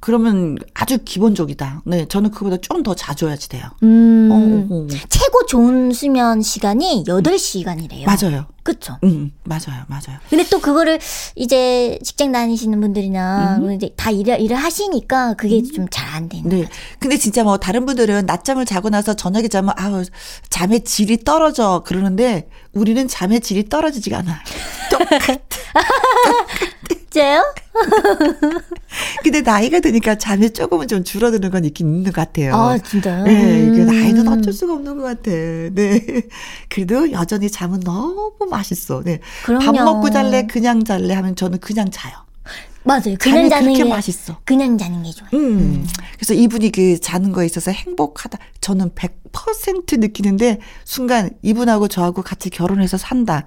그러면 0.04 0.58
아주 0.74 0.98
기본적이다. 0.98 1.84
네, 1.86 2.06
저는 2.10 2.32
그보다 2.32 2.58
좀 2.58 2.84
더 2.84 2.94
자줘야지 2.94 3.48
돼요. 3.48 3.64
음. 3.84 4.28
어, 4.30 4.36
어, 4.36 4.78
어. 4.82 4.88
최고 5.08 5.46
좋은 5.46 5.94
수면 5.94 6.42
시간이 6.42 7.06
8시간이래요. 7.08 8.06
맞아요. 8.06 8.48
그쵸? 8.64 8.98
음, 9.06 9.32
맞아요, 9.46 9.86
맞아요. 9.88 10.20
근데 10.30 10.44
또 10.50 10.60
그거를 10.60 11.00
이제 11.36 11.98
직장 12.04 12.34
다니시는 12.34 12.82
분들이나 12.82 13.60
음. 13.62 13.72
이제 13.72 13.92
다 13.96 14.12
일을, 14.12 14.42
일을 14.42 14.58
하시니까 14.58 15.36
그게 15.36 15.64
좀잘 15.64 16.06
안 16.10 16.28
되는. 16.28 16.50
네. 16.50 16.68
근데 17.00 17.16
진짜 17.16 17.46
뭐 17.46 17.56
다른 17.58 17.86
분들은 17.86 18.26
낮잠을 18.26 18.66
자고 18.66 18.90
나서 18.90 19.14
저녁에 19.14 19.48
자면 19.48 19.74
아우 19.78 20.04
잠의 20.50 20.84
질이 20.84 21.24
떨어져 21.24 21.84
그러는데 21.86 22.50
우리는 22.74 23.08
잠의 23.08 23.40
질이 23.40 23.70
떨어지지가 23.70 24.18
않아. 24.18 24.42
똑같아. 24.92 25.38
진짜요? 27.14 27.54
근데 29.24 29.42
나이가 29.42 29.80
드니까 29.80 30.16
잠이 30.16 30.52
조금은 30.52 30.88
좀 30.88 31.04
줄어드는 31.04 31.52
건 31.52 31.64
있긴 31.66 31.88
있는 31.88 32.04
것 32.04 32.14
같아요. 32.14 32.56
아, 32.56 32.78
진짜요? 32.78 33.24
네, 33.24 33.68
이게 33.72 33.82
음. 33.82 33.86
나이는 33.86 34.28
어쩔 34.28 34.52
수가 34.52 34.74
없는 34.74 34.98
것 34.98 35.04
같아. 35.04 35.32
네. 35.32 36.02
그래도 36.70 37.12
여전히 37.12 37.50
잠은 37.50 37.82
너무 37.82 38.34
맛있어. 38.50 39.04
네. 39.04 39.20
밥 39.46 39.46
그럼요. 39.46 39.84
먹고 39.84 40.10
잘래, 40.10 40.48
그냥 40.48 40.84
잘래 40.84 41.14
하면 41.14 41.36
저는 41.36 41.60
그냥 41.60 41.92
자요. 41.92 42.14
맞아요. 42.86 43.16
잠이 43.18 43.18
그냥 43.18 43.50
자는 43.50 43.66
그렇게 43.68 43.84
게 43.84 43.90
맛있어. 43.90 44.40
그냥 44.44 44.78
자는 44.78 45.04
게 45.04 45.12
좋아요. 45.12 45.30
음. 45.34 45.88
그래서 46.16 46.34
이분이 46.34 46.72
그 46.72 47.00
자는 47.00 47.32
거에 47.32 47.46
있어서 47.46 47.72
행복하다. 47.72 48.38
저는 48.60 48.92
100% 48.92 50.00
느끼는데 50.00 50.60
순간 50.84 51.30
이분하고 51.42 51.88
저하고 51.88 52.22
같이 52.24 52.50
결혼해서 52.50 52.98
산다. 52.98 53.46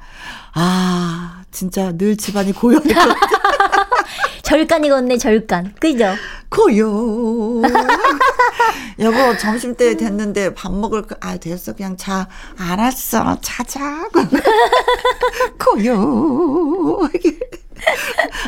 아, 0.55 1.43
진짜 1.51 1.93
늘 1.93 2.17
집안이 2.17 2.53
고요할 2.53 2.83
것 2.83 2.95
같아. 2.95 3.36
절간이겠네, 4.47 5.19
절간. 5.19 5.75
그죠? 5.81 6.15
고요. 6.49 7.63
여보, 9.01 9.37
점심 9.39 9.75
때 9.75 9.97
됐는데 9.97 10.55
밥 10.55 10.73
먹을 10.73 11.03
거, 11.03 11.17
아, 11.21 11.37
됐어. 11.37 11.73
그냥 11.73 11.97
자. 11.97 12.29
알았어. 12.57 13.39
자자. 13.41 14.09
고요. 15.59 17.09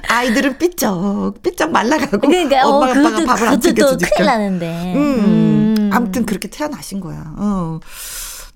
아이들은 0.08 0.58
삐쩍, 0.58 1.42
삐쩍 1.42 1.72
말라가고. 1.72 2.18
그러니까, 2.20 2.64
어, 2.64 2.76
엄마, 2.76 2.90
아빠가 2.92 3.02
그것도, 3.10 3.26
밥을 3.26 3.48
안 3.48 3.60
그것도 3.60 3.74
또 3.74 3.98
챙겨주니까. 3.98 4.16
큰일 4.16 4.26
나는데. 4.26 4.92
음. 4.94 5.90
아무튼 5.92 6.24
그렇게 6.24 6.48
태어나신 6.48 7.00
거야. 7.00 7.24
어. 7.38 7.80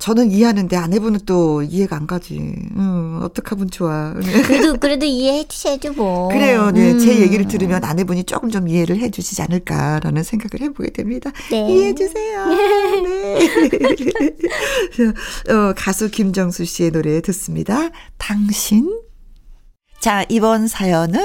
저는 0.03 0.33
이해하는데 0.33 0.77
아내분은 0.77 1.21
또 1.27 1.63
이해가 1.63 1.95
안 1.95 2.09
가지. 2.09 2.37
음, 2.37 3.21
어떡하면 3.23 3.71
좋아. 3.71 4.13
그래도, 4.15 4.77
그래도 4.77 5.07
이해해 5.07 5.47
주셔야죠, 5.47 5.93
뭐. 5.93 6.27
그래요. 6.27 6.73
네. 6.73 6.99
제 6.99 7.15
음. 7.15 7.21
얘기를 7.21 7.47
들으면 7.47 7.85
아내분이 7.85 8.25
조금 8.25 8.51
좀 8.51 8.67
이해를 8.67 8.99
해 8.99 9.13
주시지 9.13 9.41
않을까라는 9.43 10.25
생각을 10.25 10.61
해보게 10.61 10.91
됩니다. 10.91 11.31
네. 11.53 11.71
이해해 11.71 11.95
주세요. 11.95 12.47
네. 13.07 13.47
어, 15.55 15.73
가수 15.77 16.11
김정수 16.11 16.65
씨의 16.65 16.91
노래 16.91 17.21
듣습니다. 17.21 17.91
당신. 18.19 19.03
자, 20.01 20.25
이번 20.29 20.67
사연은 20.67 21.21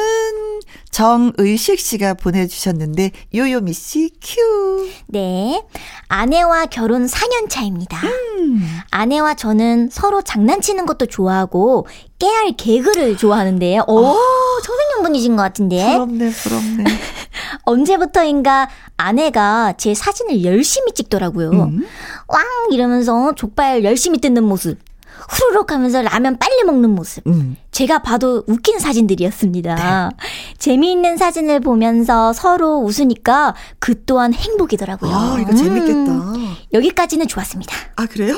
정의식 0.92 1.80
씨가 1.80 2.16
보내주셨는데, 2.16 3.12
요요미 3.34 3.74
씨 3.74 4.12
큐. 4.22 4.90
네. 5.08 5.64
아내와 6.08 6.66
결혼 6.68 7.06
4년 7.06 7.50
차입니다. 7.50 8.00
음. 8.06 8.66
아내와 8.92 9.36
저는 9.36 9.90
서로 9.92 10.22
장난치는 10.22 10.86
것도 10.86 11.06
좋아하고 11.06 11.88
깨알 12.20 12.54
개그를 12.58 13.18
좋아하는데요. 13.18 13.84
오, 13.88 14.16
초생년분이신 14.64 15.36
것 15.36 15.44
같은데. 15.44 15.94
부럽네, 15.94 16.30
부럽네. 16.32 16.84
언제부터인가 17.64 18.70
아내가 18.96 19.74
제 19.78 19.94
사진을 19.94 20.44
열심히 20.44 20.94
찍더라고요. 20.94 21.52
음. 21.52 21.86
왕 22.28 22.44
이러면서 22.72 23.34
족발 23.36 23.84
열심히 23.84 24.20
뜯는 24.20 24.44
모습. 24.44 24.80
후루룩 25.28 25.72
하면서 25.72 26.02
라면 26.02 26.38
빨리 26.38 26.64
먹는 26.64 26.90
모습. 26.90 27.28
음. 27.28 27.58
제가 27.72 28.00
봐도 28.00 28.44
웃긴 28.48 28.80
사진들이었습니다. 28.80 29.76
네. 29.76 30.18
재미있는 30.58 31.18
사진을 31.18 31.60
보면서 31.60 32.34
서로 32.34 32.80
웃으니까 32.80 33.56
그 33.80 34.04
또한 34.06 34.34
행복이더라고요. 34.34 35.12
아, 35.14 35.38
이거 35.40 35.52
음, 35.52 35.56
재밌겠다. 35.56 36.34
여기까지는 36.74 37.28
좋았습니다. 37.28 37.76
아, 37.96 38.06
그래요? 38.06 38.36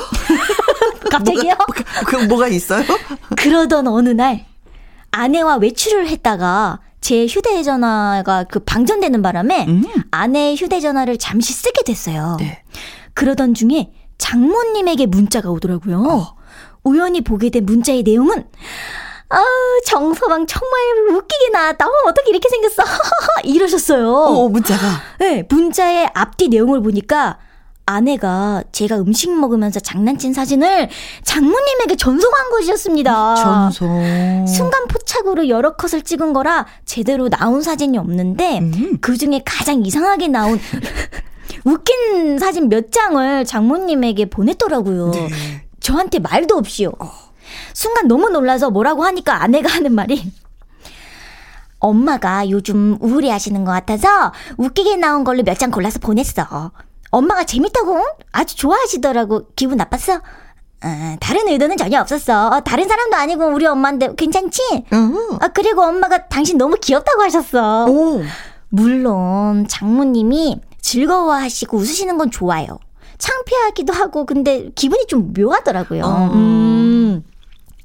갑자기요? 1.10 1.54
그, 2.06 2.16
뭐가 2.16 2.48
있어요? 2.48 2.84
그러던 3.36 3.86
어느 3.88 4.10
날 4.10 4.46
아내와 5.12 5.56
외출을 5.56 6.08
했다가 6.08 6.80
제 7.00 7.26
휴대전화가 7.26 8.44
그 8.44 8.60
방전되는 8.60 9.22
바람에 9.22 9.66
음. 9.66 9.84
아내의 10.10 10.56
휴대전화를 10.56 11.18
잠시 11.18 11.52
쓰게 11.52 11.82
됐어요. 11.84 12.36
네. 12.38 12.62
그러던 13.14 13.54
중에 13.54 13.92
장모님에게 14.18 15.06
문자가 15.06 15.50
오더라고요. 15.50 16.02
어. 16.02 16.40
우연히 16.84 17.20
보게 17.20 17.50
된 17.50 17.66
문자의 17.66 18.02
내용은 18.02 18.46
아 19.28 19.40
정서방 19.86 20.46
정말 20.46 20.80
웃기게 21.12 21.50
나왔다. 21.52 21.86
어, 21.86 21.90
어떻게 22.06 22.30
이렇게 22.30 22.48
생겼어? 22.48 22.82
이러셨어요. 23.44 24.12
어, 24.12 24.48
문자가. 24.48 24.80
네, 25.20 25.46
문자의 25.48 26.10
앞뒤 26.14 26.48
내용을 26.48 26.82
보니까 26.82 27.38
아내가 27.86 28.62
제가 28.72 28.98
음식 29.00 29.30
먹으면서 29.32 29.80
장난친 29.80 30.32
사진을 30.32 30.88
장모님에게 31.24 31.96
전송한 31.96 32.50
것이었습니다. 32.50 33.34
전송. 33.36 34.46
순간 34.46 34.86
포착으로 34.86 35.48
여러 35.48 35.74
컷을 35.76 36.02
찍은 36.02 36.32
거라 36.32 36.66
제대로 36.84 37.28
나온 37.28 37.62
사진이 37.62 37.98
없는데 37.98 38.58
음. 38.60 38.98
그 39.00 39.16
중에 39.16 39.42
가장 39.44 39.84
이상하게 39.84 40.28
나온 40.28 40.58
웃긴 41.64 42.38
사진 42.38 42.68
몇 42.68 42.92
장을 42.92 43.44
장모님에게 43.44 44.26
보냈더라고요. 44.30 45.10
네. 45.10 45.28
저한테 45.80 46.18
말도 46.18 46.56
없이요. 46.56 46.92
순간 47.74 48.06
너무 48.08 48.28
놀라서 48.28 48.70
뭐라고 48.70 49.04
하니까 49.04 49.42
아내가 49.42 49.68
하는 49.70 49.92
말이 49.94 50.32
엄마가 51.78 52.48
요즘 52.50 52.96
우울해 53.00 53.30
하시는 53.30 53.64
것 53.64 53.72
같아서 53.72 54.32
웃기게 54.58 54.96
나온 54.96 55.24
걸로 55.24 55.42
몇 55.42 55.56
장 55.58 55.70
골라서 55.70 55.98
보냈어. 55.98 56.70
엄마가 57.10 57.44
재밌다고 57.44 58.02
아주 58.32 58.54
좋아하시더라고. 58.56 59.46
기분 59.56 59.78
나빴어? 59.78 60.20
아, 60.82 61.16
다른 61.20 61.48
의도는 61.48 61.76
전혀 61.76 62.00
없었어. 62.00 62.48
어, 62.48 62.60
다른 62.60 62.88
사람도 62.88 63.16
아니고 63.16 63.46
우리 63.48 63.66
엄마인데 63.66 64.14
괜찮지? 64.16 64.62
어. 64.92 65.36
아, 65.40 65.48
그리고 65.48 65.82
엄마가 65.82 66.28
당신 66.28 66.56
너무 66.56 66.76
귀엽다고 66.80 67.22
하셨어. 67.22 67.86
오. 67.86 68.22
물론 68.68 69.66
장모님이 69.68 70.60
즐거워하시고 70.80 71.76
웃으시는 71.76 72.16
건 72.16 72.30
좋아요. 72.30 72.78
창피하기도 73.20 73.92
하고 73.92 74.26
근데 74.26 74.70
기분이 74.74 75.06
좀 75.06 75.32
묘하더라고요. 75.32 76.02
어. 76.04 76.30
음. 76.34 77.22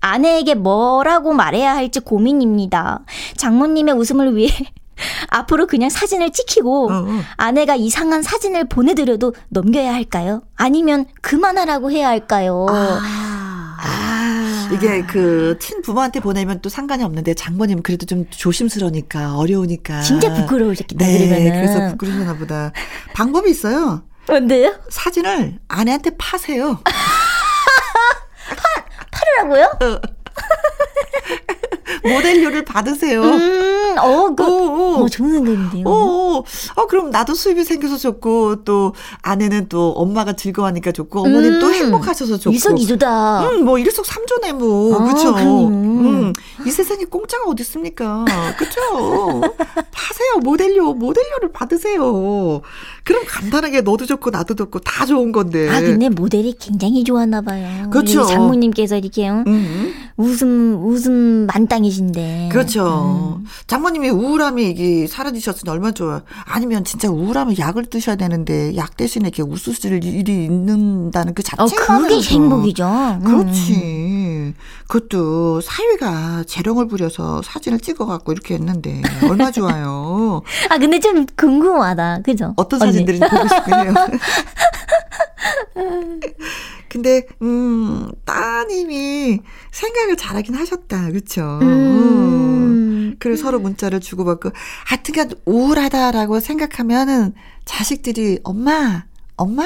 아내에게 0.02 0.56
뭐라고 0.56 1.34
말해야 1.34 1.76
할지 1.76 2.00
고민입니다. 2.00 3.02
장모님의 3.38 3.96
웃음을 3.96 4.36
위해 4.36 4.52
앞으로 5.30 5.68
그냥 5.68 5.90
사진을 5.90 6.32
찍히고 6.32 6.92
어. 6.92 7.06
아내가 7.38 7.76
이상한 7.76 8.22
사진을 8.24 8.70
보내드려도 8.70 9.34
넘겨야 9.50 9.94
할까요? 9.94 10.42
아니면 10.56 11.06
그만하라고 11.22 11.92
해야 11.92 12.08
할까요? 12.08 12.66
아. 12.70 13.02
아. 13.82 14.70
이게 14.74 15.04
그 15.04 15.58
친 15.60 15.82
부모한테 15.82 16.20
보내면 16.20 16.60
또 16.62 16.70
상관이 16.70 17.04
없는데 17.04 17.34
장모님 17.34 17.82
그래도 17.84 18.06
좀 18.06 18.26
조심스러우니까 18.30 19.38
어려우니까. 19.38 20.02
진짜 20.02 20.34
부끄러우셨겠다 20.34 21.06
네, 21.06 21.28
그러면은 21.28 21.52
그래서 21.62 21.92
부끄러우나 21.92 22.34
보다. 22.36 22.72
방법이 23.14 23.50
있어요. 23.50 24.04
뭔데요? 24.28 24.76
사진을 24.90 25.60
아내한테 25.68 26.12
파세요. 26.18 26.80
팔을 29.12 29.40
하더라고요. 29.40 30.02
모델료를 32.14 32.66
받으세요. 32.66 33.22
음, 33.24 33.96
어, 33.98 34.36
그, 34.36 34.44
오, 34.44 35.00
오. 35.02 35.04
어, 35.04 35.10
좋은 35.10 35.32
생각인데요. 35.34 35.86
오, 35.88 36.44
어, 36.76 36.88
그럼 36.88 37.10
나도 37.10 37.34
수입이 37.34 37.64
생겨서 37.64 37.98
좋고, 37.98 38.64
또, 38.64 38.94
아내는 39.22 39.68
또 39.70 39.92
엄마가 39.92 40.34
즐거워하니까 40.34 40.92
좋고, 40.92 41.22
어머님 41.22 41.54
음. 41.54 41.60
또 41.60 41.72
행복하셔서 41.74 42.38
좋고. 42.38 42.56
이석이조다. 42.56 43.50
음, 43.50 43.66
뭐, 43.66 43.80
일석 43.80 44.06
삼조네, 44.06 44.54
뭐. 44.54 44.96
아, 44.96 45.04
그쵸. 45.06 45.34
그럼요. 45.34 45.68
음, 45.68 46.34
이 46.66 46.72
세상에 46.72 47.06
공짜가 47.06 47.46
어디 47.48 47.62
있습니까? 47.64 48.26
그쵸. 48.58 49.42
파세요. 49.92 50.40
모델료, 50.44 50.94
모델료를 50.94 51.52
받으세요. 51.54 52.62
그럼 53.04 53.24
간단하게 53.28 53.82
너도 53.82 54.06
좋고, 54.06 54.30
나도 54.30 54.56
좋고, 54.56 54.80
다 54.80 55.06
좋은 55.06 55.32
건데. 55.32 55.70
아, 55.70 55.80
근데 55.82 56.10
모델이 56.10 56.56
굉장히 56.60 57.04
좋았나 57.04 57.42
봐요. 57.42 57.90
우리 57.94 58.14
장모님께서 58.14 58.98
이렇게 58.98 59.28
요 59.28 59.44
음, 59.48 59.94
웃음 60.18 60.80
웃음 60.84 61.48
만땅이 61.48 61.90
신데. 61.96 62.50
그렇죠. 62.52 63.38
음. 63.40 63.46
장모님이 63.68 64.10
우울함이 64.10 64.70
이게 64.70 65.08
사라지셨으니 65.08 65.70
얼마나 65.70 65.94
좋아요. 65.94 66.22
아니면 66.46 66.84
진짜 66.84 67.10
우울하면 67.10 67.58
약을 67.58 67.86
드셔야 67.88 68.16
되는데, 68.16 68.76
약 68.76 68.98
대신에 68.98 69.30
이렇게 69.30 69.42
웃으실 69.42 70.04
일이 70.04 70.46
있는다는 70.46 71.34
그 71.34 71.42
어, 71.58 71.66
자체가. 71.66 71.98
그게 72.00 72.22
행복이죠. 72.22 72.86
음. 72.86 73.24
그렇지. 73.24 74.54
그것도 74.88 75.62
사위가 75.62 76.44
재롱을 76.48 76.88
부려서 76.88 77.42
사진을 77.44 77.80
찍어갖고 77.80 78.32
이렇게 78.32 78.54
했는데 78.54 79.02
얼마 79.28 79.50
좋아요. 79.52 80.42
아, 80.70 80.78
근데 80.78 81.00
좀 81.00 81.26
궁금하다. 81.36 82.22
그죠? 82.24 82.54
어떤 82.58 82.82
언니. 82.82 82.92
사진들인지 82.92 83.28
보고 83.28 83.48
싶네요. 83.48 83.94
근데 86.96 87.24
음 87.42 88.10
따님이 88.24 89.42
생각을 89.72 90.16
잘하긴 90.16 90.56
하셨다, 90.56 91.10
그렇죠? 91.10 91.60
음. 91.62 93.18
그리고 93.20 93.36
서로 93.36 93.60
문자를 93.60 94.00
주고받고 94.00 94.52
하여튼간 94.86 95.32
우울하다라고 95.44 96.40
생각하면은 96.40 97.34
자식들이 97.66 98.40
엄마, 98.44 99.04
엄마, 99.36 99.66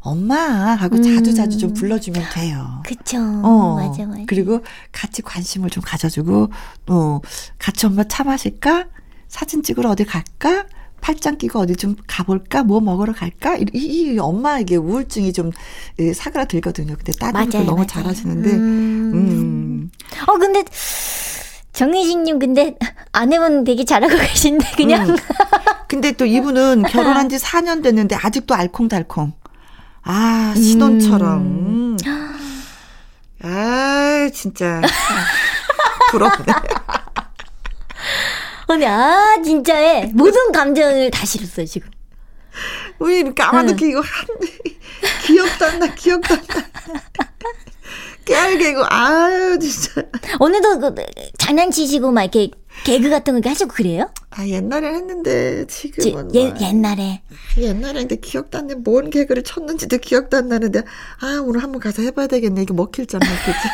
엄마 0.00 0.36
하고 0.36 1.00
자주 1.00 1.32
자주 1.32 1.58
좀 1.58 1.74
불러주면 1.74 2.24
돼요. 2.32 2.82
그쵸. 2.84 3.18
어, 3.18 3.76
맞아, 3.76 4.04
맞아. 4.06 4.24
그리고 4.26 4.64
같이 4.90 5.22
관심을 5.22 5.70
좀 5.70 5.80
가져주고, 5.86 6.50
어, 6.88 7.20
같이 7.60 7.86
엄마 7.86 8.02
차 8.02 8.24
마실까? 8.24 8.86
사진 9.28 9.62
찍으러 9.62 9.90
어디 9.90 10.04
갈까? 10.04 10.66
팔짱 11.04 11.36
끼고 11.36 11.58
어디 11.58 11.76
좀 11.76 11.96
가볼까? 12.06 12.62
뭐 12.62 12.80
먹으러 12.80 13.12
갈까? 13.12 13.56
이, 13.56 13.66
이, 13.74 14.14
이 14.14 14.18
엄마에게 14.18 14.76
우울증이 14.76 15.34
좀 15.34 15.50
예, 15.98 16.14
사그라들거든요. 16.14 16.96
근데 16.96 17.12
따님도. 17.12 17.58
너무 17.58 17.74
맞아요. 17.74 17.86
잘하시는데, 17.86 18.50
음. 18.52 19.12
음. 19.12 19.90
어, 20.26 20.38
근데, 20.38 20.64
정희진님, 21.74 22.38
근데, 22.38 22.78
아내분 23.12 23.64
되게 23.64 23.84
잘하고 23.84 24.16
계신데, 24.16 24.70
그냥. 24.78 25.10
음. 25.10 25.16
근데 25.88 26.12
또 26.12 26.24
이분은 26.24 26.84
결혼한 26.88 27.28
지 27.28 27.36
4년 27.36 27.82
됐는데 27.82 28.16
아직도 28.16 28.54
알콩달콩. 28.54 29.34
아, 30.04 30.54
신혼처럼. 30.56 31.40
음. 31.42 31.96
아, 33.44 34.30
진짜. 34.32 34.80
부럽네. 36.10 36.46
언니, 38.66 38.86
아, 38.86 39.36
진짜에, 39.44 40.10
모든 40.14 40.52
감정을 40.52 41.10
다 41.10 41.26
실었어요, 41.26 41.66
지금. 41.66 41.90
왜 43.00 43.18
이렇게 43.18 43.34
까마득히 43.34 43.90
이거 43.90 44.00
한, 44.00 44.26
기억도 45.26 45.64
안 45.66 45.78
나, 45.80 45.94
기억도 45.94 46.34
안 46.34 46.40
나. 46.46 46.64
깨알개고, 48.24 48.84
아유, 48.88 49.58
진짜. 49.58 50.02
오늘도 50.40 50.78
그, 50.80 50.94
장난치시고, 51.38 52.10
막 52.12 52.22
이렇게, 52.22 52.50
개그 52.84 53.10
같은 53.10 53.40
거 53.40 53.50
하시고 53.50 53.68
그래요? 53.74 54.10
아, 54.30 54.46
옛날에 54.46 54.88
했는데, 54.94 55.66
지- 55.66 55.90
지금은. 55.90 56.34
예, 56.34 56.48
뭐. 56.48 56.58
옛날에. 56.62 57.22
옛날에 57.58 58.00
근데 58.00 58.16
기억도 58.16 58.58
안 58.58 58.66
나. 58.68 58.74
뭔 58.78 59.10
개그를 59.10 59.42
쳤는지도 59.44 59.98
기억도 59.98 60.38
안 60.38 60.48
나는데, 60.48 60.80
아, 61.20 61.40
오늘 61.44 61.62
한번 61.62 61.80
가서 61.80 62.00
해봐야 62.02 62.26
되겠네. 62.28 62.62
이게 62.62 62.72
먹힐지 62.72 63.16
안 63.16 63.20
먹힐지. 63.20 63.68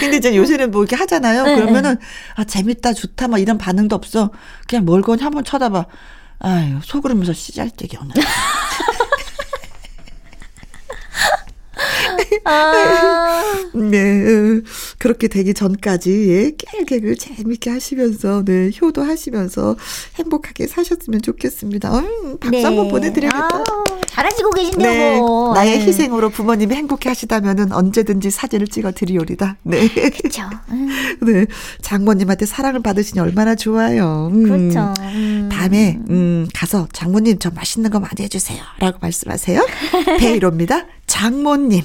근데 0.00 0.16
이제 0.16 0.36
요새는 0.36 0.70
뭐 0.70 0.82
이렇게 0.82 0.96
하잖아요. 0.96 1.44
네, 1.44 1.54
그러면은, 1.56 1.96
아, 2.36 2.44
재밌다, 2.44 2.92
좋다, 2.92 3.28
막 3.28 3.38
이런 3.38 3.58
반응도 3.58 3.96
없어. 3.96 4.30
그냥 4.68 4.84
멀거니 4.84 5.22
한번 5.22 5.44
쳐다봐. 5.44 5.86
아유, 6.40 6.78
속으로면서 6.82 7.32
씨잘때기 7.32 7.96
오늘. 8.00 8.12
아, 12.44 13.42
네, 13.74 14.22
어, 14.22 14.62
그렇게 14.98 15.28
되기 15.28 15.54
전까지, 15.54 16.28
예, 16.28 16.50
깨알개그 16.56 17.16
재밌게 17.16 17.70
하시면서, 17.70 18.44
네, 18.44 18.70
효도하시면서 18.80 19.76
행복하게 20.16 20.66
사셨으면 20.66 21.22
좋겠습니다. 21.22 21.98
음, 21.98 22.38
박수 22.38 22.50
네. 22.50 22.62
한번 22.62 22.88
보내드려야겠다. 22.88 23.56
아우, 23.56 23.84
잘하시고 24.14 24.50
계신데요, 24.50 24.90
네, 24.92 25.16
뭐. 25.18 25.54
나의 25.54 25.78
네. 25.80 25.86
희생으로 25.86 26.30
부모님이 26.30 26.74
행복해 26.76 27.08
하시다면은 27.08 27.72
언제든지 27.72 28.30
사진을 28.30 28.68
찍어 28.68 28.92
드리오리다. 28.92 29.56
네. 29.64 29.88
그쵸. 29.88 30.42
음, 30.70 30.88
네. 31.20 31.46
장모님한테 31.82 32.46
사랑을 32.46 32.80
받으시니 32.80 33.18
얼마나 33.18 33.56
좋아요. 33.56 34.30
음. 34.32 34.44
그렇죠. 34.44 34.94
음. 35.00 35.48
다음에, 35.50 35.98
음, 36.10 36.46
가서 36.54 36.86
장모님 36.92 37.38
저 37.40 37.50
맛있는 37.50 37.90
거 37.90 37.98
많이 37.98 38.14
해주세요. 38.20 38.62
라고 38.78 38.98
말씀하세요. 39.00 39.66
배이로입니다. 40.20 40.86
장모님. 41.06 41.82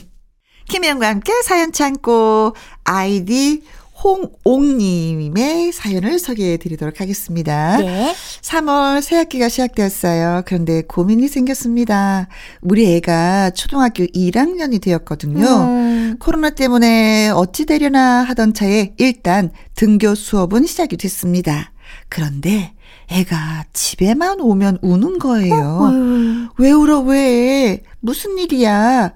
김혜영과 0.70 1.08
함께 1.08 1.34
사연 1.44 1.72
참고 1.72 2.56
아이디 2.84 3.64
홍옥님의 4.04 5.72
사연을 5.72 6.20
소개해 6.20 6.58
드리도록 6.58 7.02
하겠습니다. 7.02 7.78
네. 7.78 8.14
3월 8.42 9.02
새학기가 9.02 9.50
시작되었어요. 9.50 10.44
그런데 10.46 10.82
고민이 10.84 11.28
생겼습니다. 11.28 12.28
우리 12.62 12.96
애가 12.96 13.52
초등학교 13.52 14.06
1학년이 14.06 14.82
되었거든요. 14.82 15.46
음, 15.46 16.16
코로나 16.20 16.50
때문에 16.50 17.30
어찌 17.30 17.66
되려나 17.66 18.24
하던 18.24 18.54
차에 18.54 18.94
일단 18.98 19.52
등교 19.76 20.16
수업은 20.16 20.66
시작이 20.66 20.98
됐습니다. 20.98 21.72
그런데 22.08 22.74
애가 23.10 23.66
집에만 23.74 24.40
오면 24.40 24.80
우는 24.82 25.20
거예요. 25.20 25.80
음, 25.92 26.50
왜 26.58 26.72
울어, 26.72 27.00
왜? 27.02 27.82
무슨 28.00 28.38
일이야? 28.38 29.14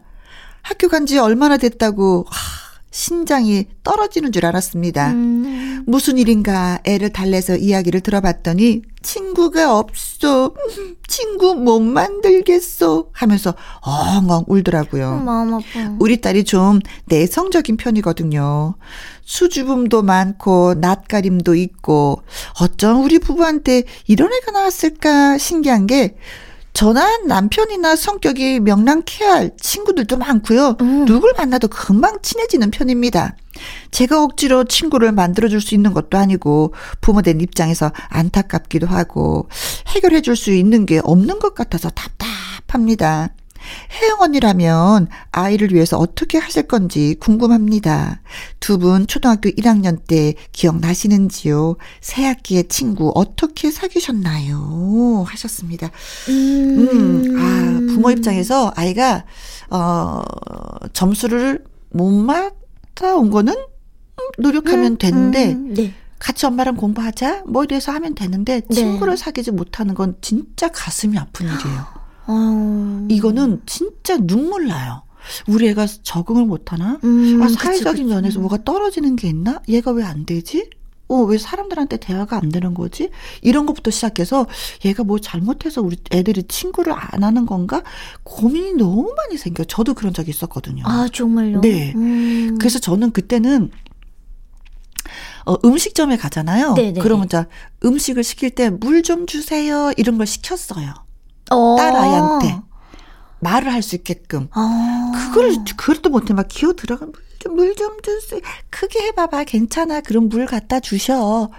학교 0.62 0.88
간 0.88 1.06
지 1.06 1.20
얼마나 1.20 1.58
됐다고, 1.58 2.26
하, 2.30 2.63
심장이 2.94 3.66
떨어지는 3.84 4.32
줄 4.32 4.46
알았습니다. 4.46 5.14
음. 5.14 5.84
무슨 5.88 6.20
일인가 6.20 6.80
애를 6.84 7.12
달래서 7.12 7.58
이야기를 7.58 8.02
들어봤더니 8.02 8.84
친구가 9.02 9.78
없어. 9.80 10.54
친구 11.08 11.56
못 11.56 11.80
만들겠어. 11.80 13.08
하면서 13.12 13.56
엉엉 13.82 14.46
울더라고요. 14.48 15.24
마음 15.26 15.56
아파. 15.56 15.64
우리 16.00 16.22
딸이 16.22 16.44
좀 16.44 16.80
내성적인 17.06 17.78
편이거든요. 17.78 18.76
수줍음도 19.26 20.04
많고 20.04 20.76
낯가림도 20.76 21.56
있고 21.56 22.22
어쩜 22.62 23.04
우리 23.04 23.18
부부한테 23.18 23.84
이런 24.06 24.32
애가 24.32 24.52
나왔을까 24.52 25.40
신기한 25.40 25.88
게 25.88 26.16
저나 26.74 27.20
남편이나 27.28 27.96
성격이 27.96 28.60
명랑케 28.62 29.24
할 29.24 29.52
친구들도 29.58 30.18
많고요. 30.18 30.78
음. 30.82 31.06
누굴 31.06 31.34
만나도 31.38 31.68
금방 31.68 32.22
친해지는 32.22 32.72
편입니다. 32.72 33.36
제가 33.92 34.24
억지로 34.24 34.64
친구를 34.64 35.12
만들어줄 35.12 35.62
수 35.62 35.76
있는 35.76 35.94
것도 35.94 36.18
아니고 36.18 36.74
부모된 37.00 37.42
입장에서 37.42 37.92
안타깝기도 38.10 38.88
하고 38.88 39.48
해결해줄 39.90 40.36
수 40.36 40.52
있는 40.52 40.88
게 40.88 41.00
없는 41.04 41.38
것 41.40 41.54
같아서 41.54 41.92
답답합니다. 41.92 43.30
혜영 44.02 44.22
언니라면 44.22 45.08
아이를 45.32 45.74
위해서 45.74 45.98
어떻게 45.98 46.38
하실 46.38 46.64
건지 46.68 47.16
궁금합니다. 47.20 48.22
두 48.60 48.78
분 48.78 49.08
초등학교 49.08 49.50
1학년 49.50 50.00
때 50.08 50.34
기억나시는지요? 50.52 51.76
새 52.02 52.26
학기의 52.26 52.68
친구 52.68 53.12
어떻게 53.16 53.72
사귀셨나요? 53.72 55.24
하셨습니다. 55.28 55.90
음, 56.30 57.36
아, 57.40 57.94
부모 57.94 58.10
입장에서 58.12 58.72
아이가, 58.76 59.26
어, 59.70 60.22
점수를 60.94 61.64
못 61.92 62.10
맞아온 62.12 63.30
거는 63.30 63.54
음, 63.54 64.30
노력하면 64.40 64.98
되는데, 64.98 65.54
음, 65.54 65.74
네. 65.74 65.94
같이 66.20 66.46
엄마랑 66.46 66.76
공부하자? 66.78 67.44
뭐 67.48 67.64
이래서 67.64 67.92
하면 67.94 68.16
되는데, 68.16 68.62
네. 68.62 68.76
친구를 68.76 69.18
사귀지 69.18 69.52
못하는 69.52 69.94
건 69.94 70.16
진짜 70.22 70.68
가슴이 70.70 71.18
아픈 71.18 71.46
일이에요. 71.48 71.86
어. 72.28 73.08
이거는 73.10 73.62
진짜 73.66 74.18
눈물 74.18 74.68
나요. 74.68 75.04
우리 75.48 75.68
애가 75.70 75.88
적응을 76.04 76.46
못하나? 76.46 77.00
음, 77.04 77.42
아, 77.42 77.48
사회적인 77.48 78.04
그쵸. 78.06 78.16
면에서 78.16 78.40
뭐가 78.40 78.64
떨어지는 78.64 79.16
게 79.16 79.30
있나? 79.30 79.62
얘가 79.70 79.92
왜 79.92 80.04
안 80.04 80.26
되지? 80.26 80.70
어, 81.10 81.18
왜 81.24 81.38
사람들한테 81.38 81.98
대화가 81.98 82.38
안 82.38 82.50
되는 82.50 82.74
거지? 82.74 83.10
이런 83.42 83.66
것부터 83.66 83.92
시작해서 83.92 84.48
얘가 84.84 85.04
뭐 85.04 85.20
잘못해서 85.20 85.82
우리 85.82 85.98
애들이 86.12 86.44
친구를 86.44 86.94
안 86.94 87.24
하는 87.24 87.46
건가? 87.46 87.84
고민이 88.24 88.74
너무 88.74 89.14
많이 89.16 89.38
생겨. 89.38 89.64
저도 89.66 89.94
그런 89.94 90.14
적이 90.14 90.32
있었거든요. 90.32 90.84
아, 90.86 91.08
정말요? 91.14 91.62
네. 91.62 91.94
음. 91.96 92.58
그래서 92.60 92.80
저는 92.80 93.12
그때는 93.12 93.70
어, 95.46 95.56
음식점에 95.66 96.18
가잖아요. 96.18 96.74
네네. 96.76 97.02
그러면 97.02 97.28
자 97.28 97.48
음식을 97.84 98.24
시킬 98.24 98.50
때 98.52 98.70
물 98.70 99.04
좀 99.04 99.26
주세요 99.28 99.92
이런 99.98 100.18
걸 100.18 100.26
시켰어요. 100.26 100.94
어. 101.52 101.76
딸아이한테 101.78 102.60
말을 103.40 103.72
할 103.74 103.82
수 103.82 103.96
있게끔. 103.96 104.48
아. 104.54 105.12
그걸 105.34 105.54
그것도 105.78 106.10
못해 106.10 106.34
막 106.34 106.48
기어 106.48 106.74
들어가 106.74 107.06
물좀 107.50 108.02
주세요. 108.02 108.40
크게 108.70 109.00
해봐봐 109.08 109.44
괜찮아. 109.44 110.00
그럼 110.02 110.30
물 110.30 110.46
갖다 110.46 110.80
주셔. 110.80 111.50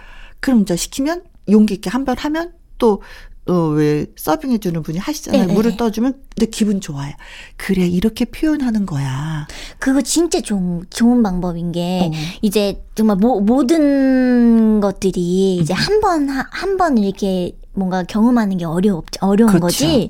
그럼 0.40 0.62
이제 0.62 0.76
시키면 0.76 1.24
용기 1.50 1.74
있게 1.74 1.90
한 1.90 2.04
번 2.06 2.16
하면 2.18 2.54
또 2.78 3.02
어, 3.46 3.52
왜 3.68 4.06
서빙해 4.16 4.58
주는 4.58 4.82
분이 4.82 4.98
하시잖아요. 4.98 5.42
네네. 5.42 5.52
물을 5.54 5.76
떠주면 5.76 6.14
근데 6.34 6.50
기분 6.50 6.80
좋아요. 6.80 7.12
그래 7.56 7.86
이렇게 7.86 8.24
표현하는 8.24 8.86
거야. 8.86 9.46
그거 9.78 10.00
진짜 10.00 10.40
좋은, 10.40 10.84
좋은 10.88 11.22
방법인 11.22 11.70
게, 11.70 12.10
어. 12.10 12.16
이제 12.40 12.82
정말 12.94 13.16
모, 13.16 13.40
모든 13.40 14.80
것들이 14.80 15.56
이제 15.56 15.74
한 15.74 16.00
번, 16.00 16.28
한 16.28 16.76
번 16.78 16.96
이렇게 16.98 17.52
뭔가 17.74 18.02
경험하는 18.04 18.56
게 18.56 18.64
어려워, 18.64 19.02
어려운 19.20 19.48
그렇죠. 19.50 19.66
거지. 19.66 20.08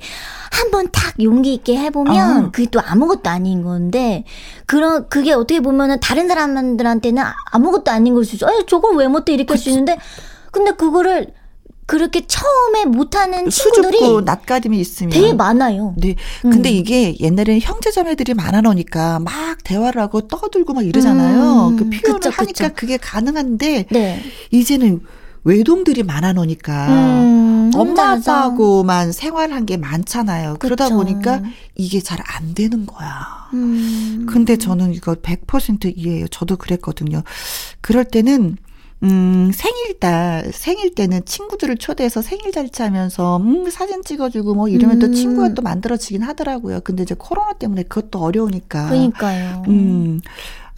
한 0.52 0.70
번 0.70 0.86
탁 0.92 1.14
용기 1.20 1.54
있게 1.54 1.76
해보면 1.76 2.44
어. 2.46 2.50
그게 2.52 2.68
또 2.70 2.80
아무것도 2.80 3.28
아닌 3.28 3.64
건데, 3.64 4.24
그런, 4.66 5.08
그게 5.08 5.32
어떻게 5.32 5.58
보면은 5.60 5.98
다른 6.00 6.28
사람들한테는 6.28 7.22
아무것도 7.50 7.90
아닌 7.90 8.14
걸 8.14 8.24
수 8.24 8.36
있어. 8.36 8.46
에, 8.48 8.64
저걸 8.66 8.96
왜 8.96 9.08
못해? 9.08 9.34
이렇게 9.34 9.54
할수 9.54 9.70
있는데, 9.70 9.98
근데 10.52 10.70
그거를 10.70 11.32
그렇게 11.86 12.22
처음에 12.26 12.86
못하는 12.86 13.50
친구들이 13.50 13.98
수줍고 13.98 14.20
낯가림이 14.22 14.78
있으면 14.80 15.10
되게 15.12 15.34
많아요. 15.34 15.94
네. 15.98 16.14
근데 16.42 16.70
음. 16.70 16.74
이게 16.74 17.16
옛날에는 17.20 17.60
형제자매들이 17.60 18.34
많아 18.34 18.62
놓으니까 18.62 19.18
막 19.20 19.32
대화를 19.64 20.00
하고 20.00 20.22
떠들고 20.22 20.72
막 20.74 20.86
이러잖아요. 20.86 21.68
음, 21.68 21.76
그 21.76 21.84
표현을 21.90 22.20
그쵸, 22.20 22.30
하니까 22.30 22.68
그쵸. 22.68 22.74
그게 22.74 22.96
가능한데 22.96 23.86
네. 23.90 24.22
이제는 24.50 25.00
외동들이 25.44 26.02
많아 26.04 26.32
놓으니까 26.32 26.88
음, 26.88 27.70
엄마. 27.74 28.12
아빠하고만 28.12 29.12
생활한 29.12 29.66
게 29.66 29.76
많잖아요. 29.76 30.56
그러다 30.58 30.84
그쵸. 30.84 30.96
보니까 30.96 31.42
이게 31.74 32.00
잘 32.00 32.18
안 32.26 32.54
되는 32.54 32.86
거야. 32.86 33.48
음. 33.52 34.26
근데 34.28 34.56
저는 34.56 34.94
이거 34.94 35.14
100% 35.14 35.92
이해해요. 35.96 36.28
저도 36.28 36.56
그랬거든요. 36.56 37.22
그럴 37.82 38.04
때는 38.04 38.56
음, 39.02 39.50
생일날, 39.52 40.52
생일 40.52 40.94
때는 40.94 41.24
친구들을 41.24 41.76
초대해서 41.76 42.22
생일 42.22 42.52
잔치하면서, 42.52 43.36
음, 43.38 43.70
사진 43.70 44.02
찍어주고 44.02 44.54
뭐 44.54 44.68
이러면 44.68 44.98
또 44.98 45.06
음. 45.06 45.12
친구가 45.12 45.54
또 45.54 45.62
만들어지긴 45.62 46.22
하더라고요. 46.22 46.80
근데 46.84 47.02
이제 47.02 47.14
코로나 47.18 47.52
때문에 47.52 47.82
그것도 47.82 48.18
어려우니까. 48.20 48.86
그러니까요. 48.86 49.64
음, 49.68 50.20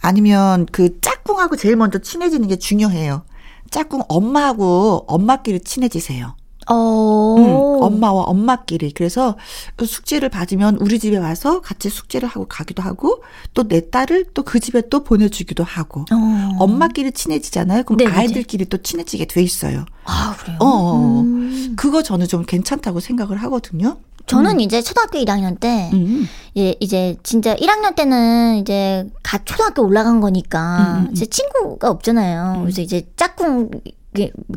아니면 0.01 0.65
그 0.71 0.99
짝꿍하고 0.99 1.55
제일 1.55 1.75
먼저 1.77 1.99
친해지는 1.99 2.47
게 2.47 2.57
중요해요. 2.57 3.23
짝꿍 3.71 4.03
엄마하고 4.09 5.05
엄마끼리 5.07 5.61
친해지세요. 5.61 6.35
어. 6.69 7.35
음, 7.37 7.83
엄마와 7.83 8.23
엄마끼리. 8.23 8.91
그래서 8.91 9.35
숙제를 9.83 10.29
받으면 10.29 10.77
우리 10.77 10.99
집에 10.99 11.17
와서 11.17 11.61
같이 11.61 11.89
숙제를 11.89 12.27
하고 12.27 12.45
가기도 12.47 12.81
하고 12.83 13.23
또 13.53 13.63
내 13.67 13.89
딸을 13.89 14.25
또 14.33 14.43
그 14.43 14.59
집에 14.59 14.81
또 14.89 15.03
보내주기도 15.03 15.63
하고. 15.63 16.05
어. 16.11 16.57
엄마끼리 16.59 17.11
친해지잖아요. 17.11 17.83
그럼 17.83 17.97
네네네. 17.97 18.15
아이들끼리 18.17 18.65
또 18.65 18.77
친해지게 18.77 19.25
돼 19.25 19.41
있어요. 19.41 19.85
아, 20.05 20.35
그래요? 20.39 20.57
어, 20.59 20.65
어, 20.65 20.93
어. 20.93 21.19
음. 21.21 21.73
그거 21.77 22.01
저는 22.03 22.27
좀 22.27 22.43
괜찮다고 22.45 22.99
생각을 22.99 23.37
하거든요. 23.43 23.97
저는 24.25 24.59
이제 24.59 24.81
초등학교 24.81 25.19
1학년 25.19 25.57
때, 25.57 25.89
음. 25.93 26.27
이제, 26.53 26.75
이제 26.81 27.15
진짜 27.23 27.55
1학년 27.55 27.95
때는 27.95 28.57
이제 28.57 29.07
갓 29.23 29.45
초등학교 29.45 29.83
올라간 29.83 30.19
거니까, 30.19 30.77
음, 30.79 30.99
음, 31.03 31.05
음. 31.05 31.11
이제 31.13 31.25
친구가 31.25 31.89
없잖아요. 31.89 32.59
그래서 32.61 32.81
이제 32.81 33.07
짝꿍, 33.15 33.69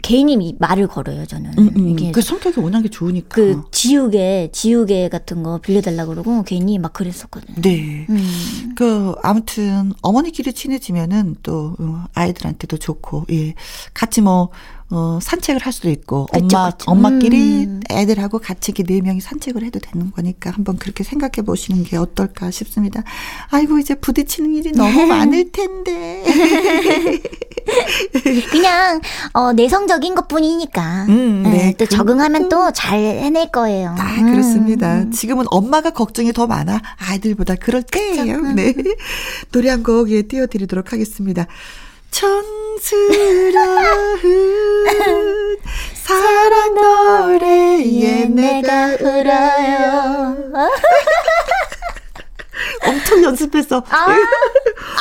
개인이 0.02 0.56
말을 0.58 0.86
걸어요, 0.86 1.26
저는. 1.26 1.52
음, 1.58 1.70
음. 1.76 1.88
이게 1.88 2.10
그 2.10 2.20
성격이 2.20 2.60
워낙에 2.60 2.88
좋으니까. 2.88 3.34
그 3.34 3.62
지우개, 3.70 4.50
지우개 4.52 5.08
같은 5.08 5.42
거 5.42 5.58
빌려달라 5.58 6.06
그러고 6.06 6.42
괜히 6.42 6.78
막 6.78 6.92
그랬었거든요. 6.92 7.60
네. 7.60 8.06
음. 8.08 8.74
그 8.76 9.14
아무튼 9.22 9.92
어머니끼리 10.02 10.52
친해지면은 10.52 11.36
또 11.42 11.76
어, 11.78 12.04
아이들한테도 12.14 12.78
좋고 12.78 13.26
예 13.30 13.54
같이 13.94 14.20
뭐 14.20 14.50
어, 14.92 15.18
산책을 15.22 15.60
할 15.64 15.72
수도 15.72 15.88
있고 15.88 16.26
엄마 16.32 16.70
그쵸. 16.70 16.90
엄마끼리 16.90 17.64
음. 17.66 17.80
애들하고 17.90 18.40
같이 18.40 18.72
이렇게 18.72 18.82
네 18.82 19.00
명이 19.00 19.20
산책을 19.20 19.62
해도 19.62 19.78
되는 19.78 20.10
거니까 20.10 20.50
한번 20.50 20.78
그렇게 20.78 21.04
생각해 21.04 21.44
보시는 21.46 21.84
게 21.84 21.96
어떨까 21.96 22.50
싶습니다. 22.50 23.04
아이고 23.50 23.78
이제 23.78 23.94
부딪히는 23.94 24.52
일이 24.54 24.72
너무 24.72 25.06
많을 25.06 25.52
텐데. 25.52 26.24
그냥, 28.50 29.00
어, 29.32 29.52
내성적인 29.52 30.14
것 30.14 30.26
뿐이니까. 30.28 31.06
음, 31.08 31.42
네, 31.44 31.50
네, 31.50 31.74
또 31.78 31.84
그- 31.86 31.94
적응하면 31.94 32.48
또잘 32.48 32.98
해낼 32.98 33.50
거예요. 33.50 33.94
아, 33.98 34.14
음. 34.20 34.32
그렇습니다. 34.32 35.08
지금은 35.10 35.44
엄마가 35.50 35.90
걱정이 35.90 36.32
더 36.32 36.46
많아. 36.46 36.80
아이들보다 36.96 37.54
그럴 37.56 37.82
때예요. 37.82 38.36
음. 38.36 38.54
네. 38.56 38.74
노래 39.52 39.70
한 39.70 39.80
곡 39.82 40.10
예, 40.10 40.22
띄워드리도록 40.22 40.92
하겠습니다. 40.92 41.46
촌스러운 42.10 43.58
사랑 45.94 46.74
노래에 46.74 48.24
내가 48.26 48.96
울어요. 49.00 50.36
엄청 52.86 53.22
연습해서 53.24 53.84
아, 53.88 54.06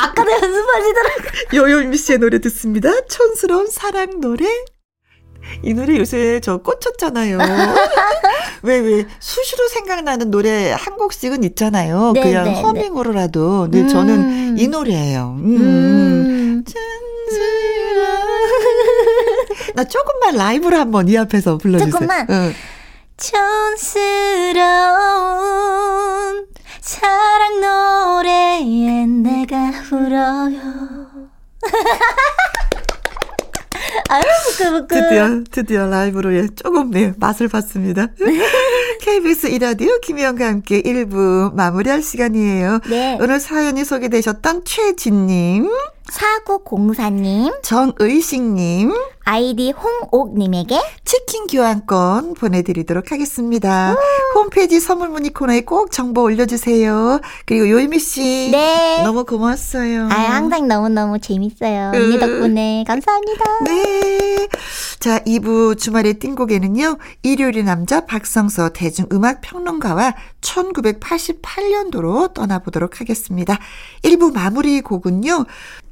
아까도 0.01 0.31
연습하시더라고요. 0.31 1.31
요요미 1.55 1.97
씨의 1.97 2.19
노래 2.19 2.39
듣습니다. 2.39 2.89
촌스러운 3.07 3.67
사랑 3.67 4.19
노래. 4.21 4.45
이 5.63 5.73
노래 5.73 5.97
요새 5.97 6.39
저 6.41 6.57
꽂혔잖아요. 6.57 7.37
왜, 8.63 8.79
왜, 8.79 9.05
수시로 9.19 9.67
생각나는 9.67 10.31
노래 10.31 10.71
한 10.71 10.97
곡씩은 10.97 11.43
있잖아요. 11.43 12.11
네, 12.13 12.21
그냥 12.21 12.43
네, 12.45 12.51
네. 12.51 12.61
허밍으로라도. 12.61 13.61
근데 13.63 13.81
음. 13.81 13.87
저는 13.87 14.57
이 14.57 14.67
노래예요. 14.67 15.37
음. 15.39 15.61
음. 15.61 16.63
나 19.75 19.83
조금만 19.83 20.35
라이브로 20.35 20.77
한번 20.77 21.07
이 21.07 21.17
앞에서 21.17 21.57
불러주세요. 21.57 21.91
조금만? 21.91 22.27
응. 22.29 22.53
촌스러운 23.17 24.59
사랑 26.81 27.61
노래에 27.61 29.05
내가 29.05 29.71
울어요. 29.91 30.59
아유, 34.09 34.21
부끄부끄. 34.57 34.87
드디어, 34.87 35.43
드디어 35.51 35.87
라이브로 35.87 36.35
예, 36.35 36.47
조금 36.55 36.89
네, 36.91 37.13
맛을 37.17 37.47
봤습니다. 37.47 38.07
KBS 39.01 39.47
이라디오 39.47 39.99
김희영과 40.01 40.47
함께 40.47 40.81
1부 40.81 41.53
마무리할 41.53 42.01
시간이에요. 42.01 42.79
네. 42.89 43.17
오늘 43.21 43.39
사연이 43.39 43.85
소개되셨던 43.85 44.63
최진님, 44.65 45.69
사구공사님, 46.11 47.53
정의식님, 47.61 48.93
아이디 49.23 49.71
홍옥님에게 49.71 50.79
치킨 51.05 51.45
교환권 51.47 52.33
보내드리도록 52.33 53.11
하겠습니다. 53.11 53.95
홈페이지 54.33 54.79
선물 54.79 55.09
문의 55.09 55.31
코너에 55.31 55.61
꼭 55.61 55.91
정보 55.91 56.23
올려주세요. 56.23 57.21
그리고 57.45 57.69
요이미 57.69 57.99
씨. 57.99 58.49
네. 58.51 59.03
너무 59.03 59.25
고마웠어요. 59.25 60.05
아, 60.05 60.15
항상 60.15 60.67
너무 60.67 60.89
너무 60.89 61.19
재밌어요. 61.19 61.91
언니 61.93 62.15
으. 62.15 62.19
덕분에 62.19 62.83
감사합니다. 62.87 63.45
네. 63.65 64.47
자, 64.99 65.19
2부 65.19 65.77
주말의 65.77 66.15
띵곡에는요, 66.15 66.97
일요일의 67.23 67.63
남자 67.63 68.05
박성서 68.05 68.69
대중음악 68.69 69.41
평론가와 69.41 70.15
1988년도로 70.41 72.33
떠나보도록 72.33 72.99
하겠습니다. 72.99 73.57
1부 74.03 74.33
마무리 74.33 74.81
곡은요, 74.81 75.45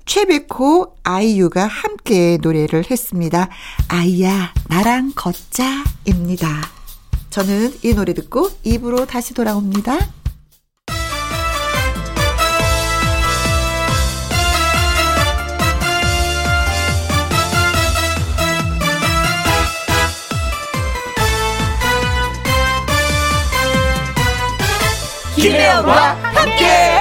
최백호, 0.07 0.95
아이유가 1.03 1.67
함께 1.67 2.37
노래를 2.41 2.89
했습니다. 2.89 3.49
아이야, 3.89 4.53
나랑 4.69 5.11
걷자 5.15 5.83
입니다. 6.05 6.47
저는 7.29 7.73
이 7.83 7.93
노래 7.93 8.13
듣고 8.13 8.49
2부로 8.65 9.05
다시 9.05 9.33
돌아옵니다. 9.33 9.99
김혜영과 25.35 26.15
함께! 26.33 26.96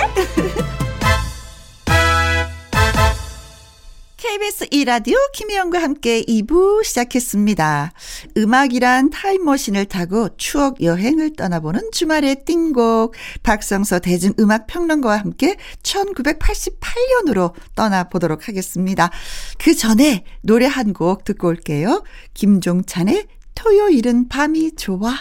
KBS 4.29 4.67
2라디오 4.71 5.15
김혜영과 5.33 5.81
함께 5.81 6.21
2부 6.23 6.83
시작했습니다. 6.85 7.93
음악이란 8.37 9.11
타임머신을 9.11 9.85
타고 9.87 10.29
추억 10.37 10.83
여행을 10.83 11.35
떠나보는 11.37 11.91
주말의 11.93 12.45
띵곡 12.45 13.15
박성서 13.45 14.01
대중음악평론가와 14.01 15.19
함께 15.19 15.57
1988년으로 15.85 17.53
떠나보도록 17.77 18.49
하겠습니다. 18.49 19.11
그 19.59 19.75
전에 19.75 20.25
노래 20.43 20.67
한 20.67 20.93
곡 20.93 21.25
듣고 21.25 21.49
올게요. 21.49 22.03
김종찬의 22.35 23.27
토요일은 23.55 24.29
밤이 24.29 24.75
좋아. 24.77 25.15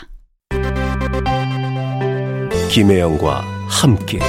김혜영과 2.71 3.41
함께 3.67 4.19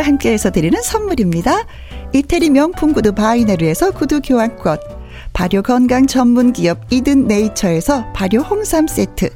과 0.00 0.06
함께해서 0.06 0.50
드리는 0.50 0.80
선물입니다. 0.80 1.66
이태리 2.14 2.48
명품 2.48 2.94
구두 2.94 3.12
바이네르에서 3.12 3.90
구두 3.90 4.22
교환권 4.22 4.78
발효 5.34 5.60
건강 5.60 6.06
전문 6.06 6.54
기업 6.54 6.80
이든 6.90 7.26
네이처에서 7.26 8.10
발효 8.14 8.38
홍삼 8.38 8.86
세트 8.86 9.28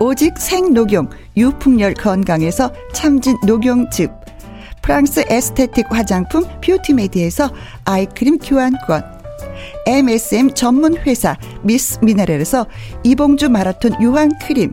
오직 0.00 0.36
생녹용 0.36 1.08
유풍열 1.36 1.94
건강에서 1.94 2.72
참진 2.92 3.36
녹용즙 3.46 4.10
프랑스 4.82 5.24
에스테틱 5.28 5.86
화장품 5.90 6.42
뷰티메디에서 6.60 7.50
아이크림 7.84 8.38
교환권 8.38 9.04
MSM 9.86 10.54
전문 10.54 10.96
회사 10.96 11.36
미스 11.62 12.00
미네랄에서 12.02 12.66
이봉주 13.04 13.50
마라톤 13.50 14.02
유황 14.02 14.30
크림 14.42 14.72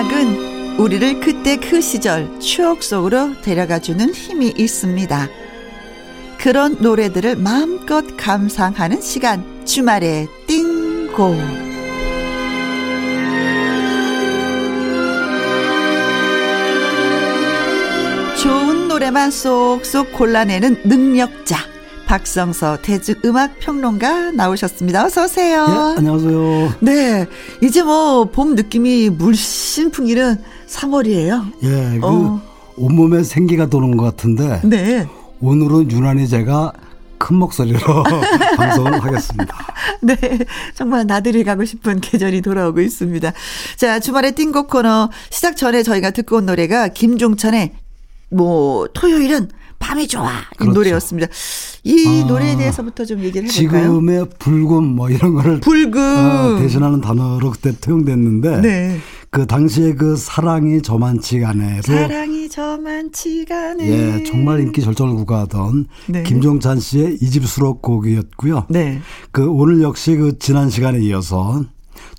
음악은 0.00 0.78
우리를 0.78 1.20
그때 1.20 1.56
그 1.56 1.82
시절 1.82 2.40
추억 2.40 2.82
속으로 2.82 3.38
데려가주는 3.42 4.14
힘이 4.14 4.54
있습니다. 4.56 5.28
그런 6.38 6.76
노래들을 6.80 7.36
마음껏 7.36 8.02
감상하는 8.16 9.02
시간 9.02 9.44
주말의 9.66 10.28
띵고 10.46 11.36
좋은 18.42 18.88
노래만 18.88 19.30
쏙쏙 19.30 20.12
골라내는 20.14 20.80
능력자 20.84 21.58
박성서 22.10 22.78
대중 22.82 23.14
음악 23.24 23.60
평론가 23.60 24.32
나오셨습니다. 24.32 25.04
어서 25.04 25.26
오세요. 25.26 25.64
예, 25.68 25.98
안녕하세요. 25.98 26.74
네, 26.80 27.24
이제 27.62 27.84
뭐 27.84 28.24
봄 28.24 28.56
느낌이 28.56 29.10
물씬 29.10 29.92
풍기는 29.92 30.36
3월이에요. 30.66 31.52
예, 31.62 32.00
그 32.00 32.06
어. 32.06 32.42
온몸에 32.76 33.22
생기가 33.22 33.66
도는 33.66 33.96
것 33.96 34.02
같은데 34.02 34.60
네. 34.64 35.06
오늘은 35.40 35.92
유난히 35.92 36.26
제가 36.26 36.72
큰 37.16 37.36
목소리로 37.36 37.78
방송을 38.58 39.04
하겠습니다. 39.04 39.54
네. 40.02 40.16
정말 40.74 41.06
나들이 41.06 41.44
가고 41.44 41.64
싶은 41.64 42.00
계절이 42.00 42.42
돌아오고 42.42 42.80
있습니다. 42.80 43.32
자, 43.76 44.00
주말에 44.00 44.32
띵곡 44.32 44.68
코너 44.68 45.10
시작 45.30 45.56
전에 45.56 45.84
저희가 45.84 46.10
듣고 46.10 46.38
온 46.38 46.46
노래가 46.46 46.88
김종찬의 46.88 47.70
뭐, 48.30 48.88
토요일은 48.94 49.48
밤이 49.80 50.06
좋아. 50.06 50.30
이 50.52 50.56
그렇죠. 50.58 50.72
노래였습니다. 50.74 51.26
이 51.82 52.22
아, 52.22 52.26
노래에 52.26 52.56
대해서부터 52.56 53.04
좀 53.04 53.18
얘기를 53.20 53.48
해볼까요? 53.48 53.82
지금의 53.82 54.26
붉은 54.38 54.84
뭐 54.84 55.10
이런 55.10 55.34
거를 55.34 55.58
붉은. 55.60 55.96
어, 55.96 56.58
대신하는 56.60 57.00
단어로 57.00 57.50
그때 57.50 57.72
투영됐는데 57.72 58.60
네. 58.60 58.98
그 59.30 59.46
당시에 59.46 59.94
그 59.94 60.16
사랑이 60.16 60.82
저만치가 60.82 61.48
않아서 61.50 61.92
사랑이 61.92 62.48
저만치가 62.48 63.74
네. 63.74 64.18
예 64.18 64.24
정말 64.24 64.60
인기 64.60 64.80
절정을 64.82 65.14
구가하던 65.14 65.86
네. 66.08 66.22
김종찬 66.24 66.78
씨의 66.78 67.18
이집 67.22 67.46
수록곡이었고요. 67.46 68.66
네. 68.68 69.00
그 69.32 69.48
오늘 69.48 69.82
역시 69.82 70.14
그 70.16 70.38
지난 70.38 70.68
시간에 70.68 71.00
이어서 71.00 71.64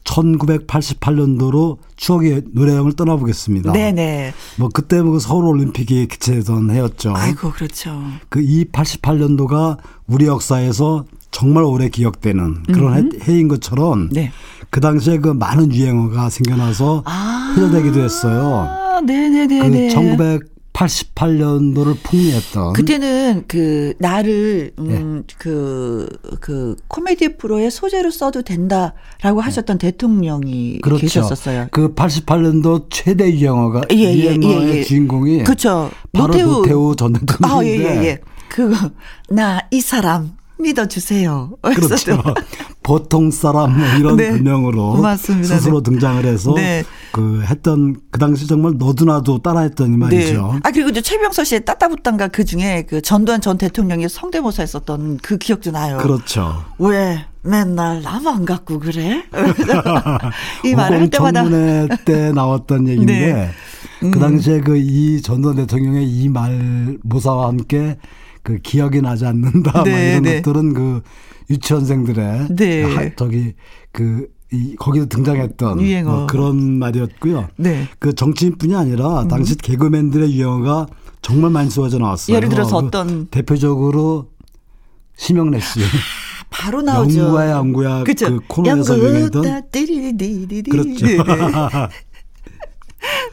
1988년도로 0.04 1.78
추억의 1.96 2.44
노래여행을 2.54 2.94
떠나보겠습니다. 2.94 3.72
네네. 3.72 4.34
뭐 4.58 4.70
그때 4.74 5.02
뭐 5.02 5.12
그 5.14 5.20
서울 5.20 5.46
올림픽이 5.46 6.08
개최던 6.08 6.72
해였죠. 6.72 7.14
아이고 7.16 7.52
그렇죠. 7.52 8.02
그 8.30 8.42
이 8.42 8.66
88년도가 8.66 9.78
우리 10.08 10.26
역사에서 10.26 11.06
정말 11.32 11.64
오래 11.64 11.88
기억되는 11.90 12.64
그런 12.64 12.98
음흠. 12.98 13.20
해인 13.30 13.48
것처럼 13.48 14.10
네. 14.12 14.32
그 14.70 14.80
당시에 14.82 15.18
그 15.20 15.30
많은 15.30 15.74
유행어가 15.74 16.30
생겨나서 16.30 17.04
아~ 17.06 17.54
회자되기도 17.56 18.02
했어요. 18.02 18.68
네네네. 19.06 19.70
그 19.70 19.90
1900 19.90 20.51
88년도를 20.74 21.96
풍미했던 22.04 22.74
그때는 22.74 23.44
그 23.48 23.94
나를 24.00 24.72
음그그 24.80 26.08
네. 26.24 26.38
그 26.40 26.76
코미디 26.88 27.38
프로의 27.38 27.72
소재로 27.72 28.12
써도 28.12 28.42
된다라고 28.42 29.42
하셨던 29.42 29.78
대통령이 29.78 30.80
그렇죠. 30.82 31.02
계셨었어요. 31.02 31.68
그 31.72 31.94
88년도 31.94 32.88
최대 32.90 33.30
유영어가 33.32 33.82
예, 33.92 33.98
예, 33.98 34.16
유행어의 34.16 34.70
예, 34.70 34.78
예. 34.78 34.84
주인공이 34.84 35.44
그렇죠. 35.44 35.90
바로 36.14 36.28
노태우, 36.28 36.50
노태우 36.50 36.96
전 36.96 37.14
대통령인데. 37.14 37.88
아, 37.90 37.96
예, 37.96 38.02
예, 38.02 38.06
예. 38.08 38.20
그거 38.50 38.76
나 39.30 39.62
이 39.72 39.80
사람 39.80 40.36
믿어주세요. 40.62 41.52
그렇죠. 41.62 42.22
보통 42.84 43.30
사람 43.32 43.78
뭐 43.78 43.88
이런 44.00 44.16
네. 44.18 44.30
별명으로 44.30 44.96
맞습니다. 44.96 45.56
스스로 45.56 45.82
등장을 45.82 46.24
해서 46.26 46.54
네. 46.56 46.84
그 47.12 47.42
했던 47.44 47.96
그 48.10 48.20
당시 48.20 48.48
정말 48.48 48.74
너도나도 48.78 49.40
따라했더니 49.40 49.98
말이죠. 49.98 50.60
아 50.64 50.72
그리고 50.72 50.90
이제 50.90 51.02
최병서 51.02 51.44
씨의 51.44 51.66
따따붙단가 51.66 52.30
그 52.30 52.46
중에 52.46 52.86
그 52.90 53.02
전두환 53.02 53.42
전 53.42 53.58
대통령이 53.58 54.08
성대모사 54.10 54.64
했었던 54.64 55.18
그 55.22 55.38
기억도 55.38 55.72
나요. 55.72 55.98
그렇죠. 55.98 56.64
왜 56.80 57.26
맨날 57.44 58.02
나만 58.02 58.46
갖고 58.46 58.80
그래? 58.80 59.24
이 60.66 60.74
말을 60.76 61.02
할 61.02 61.10
때마다 61.10 61.44
청문회 61.44 61.88
때 62.06 62.32
나왔던 62.32 62.88
얘기인데 62.88 63.34
네. 63.34 63.50
음. 64.04 64.12
그 64.12 64.20
당시에 64.20 64.62
그 64.62 64.78
이 64.78 65.22
전두환 65.22 65.56
대통령의 65.58 66.06
이 66.08 66.28
말 66.30 66.98
모사와 67.04 67.48
함께 67.48 67.98
그 68.44 68.58
기억이 68.58 69.02
나지 69.02 69.26
않는다. 69.26 69.84
네, 69.84 69.92
막 69.92 70.00
이런 70.00 70.24
네. 70.24 70.42
것들은 70.42 70.74
그 70.74 71.02
유치원생들의 71.50 72.48
네. 72.56 72.84
하- 72.84 73.16
저기 73.16 73.54
그 73.92 74.28
이, 74.54 74.76
거기서 74.76 75.06
등장했던 75.08 75.80
유행어. 75.82 76.12
뭐 76.12 76.28
그런 76.28 76.78
말이었고요. 76.80 77.48
네. 77.58 77.88
그 78.00 78.14
정치인뿐이 78.14 78.76
아니라 78.76 79.28
당시 79.30 79.56
개그맨들의 79.56 80.34
유행어가 80.34 80.88
정말 81.22 81.52
많이 81.52 81.70
쏘아져 81.70 82.00
나왔어요. 82.00 82.36
예를 82.36 82.50
들어서 82.50 82.82
그 82.82 82.88
어떤 82.88 83.28
대표적으로 83.28 84.30
심영래 85.16 85.60
씨. 85.60 85.80
바로 86.50 86.82
나오죠. 86.84 87.18
영구야 87.20 87.52
영구야 87.52 88.04
그쵸? 88.04 88.26
그 88.30 88.40
코너에서 88.48 89.00
유행했던. 89.00 89.42
그렇죠. 90.70 91.06
네, 91.06 91.18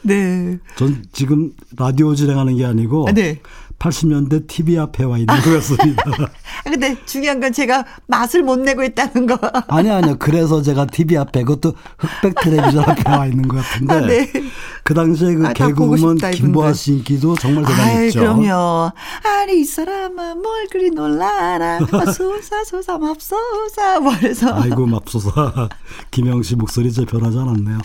네. 0.03 0.57
전 0.77 1.03
지금 1.11 1.51
라디오 1.77 2.15
진행하는 2.15 2.55
게 2.55 2.65
아니고 2.65 3.07
아, 3.09 3.11
네. 3.11 3.39
80년대 3.79 4.45
TV 4.47 4.77
앞에 4.77 5.03
와 5.05 5.17
있는 5.17 5.33
것 5.41 5.53
같습니다. 5.55 6.03
아, 6.65 6.69
근데 6.69 6.95
중요한 7.05 7.39
건 7.39 7.51
제가 7.53 7.85
맛을 8.07 8.43
못 8.43 8.57
내고 8.59 8.83
있다는 8.83 9.25
거. 9.25 9.37
아니 9.67 9.89
아니요. 9.89 10.17
그래서 10.19 10.61
제가 10.61 10.85
TV 10.85 11.17
앞에 11.17 11.43
그것도 11.43 11.73
흑백 11.97 12.35
텔레비전 12.43 12.83
앞에 12.89 13.09
와 13.09 13.25
있는 13.25 13.47
것 13.47 13.57
같은데 13.57 13.93
아, 13.93 14.01
네. 14.01 14.31
그 14.83 14.93
당시에 14.93 15.33
그 15.35 15.47
아, 15.47 15.53
개그우먼 15.53 16.17
김보아. 16.17 16.73
씨 16.73 16.93
인기도 16.93 17.35
정말 17.35 17.63
대단했죠. 17.65 18.19
그럼요. 18.19 18.91
아니, 19.23 19.61
이 19.61 19.63
사람아, 19.63 20.35
뭘 20.35 20.67
그리 20.71 20.89
놀라라. 20.91 21.79
맙소사, 21.91 22.63
소사, 22.65 22.97
맙소사. 22.97 23.99
뭐 24.01 24.13
그래서. 24.19 24.53
아이고 24.53 24.85
맙소사 24.85 25.69
김영 26.11 26.43
씨 26.43 26.55
목소리 26.55 26.91
제 26.91 27.05
변하지 27.05 27.37
않았네요. 27.37 27.77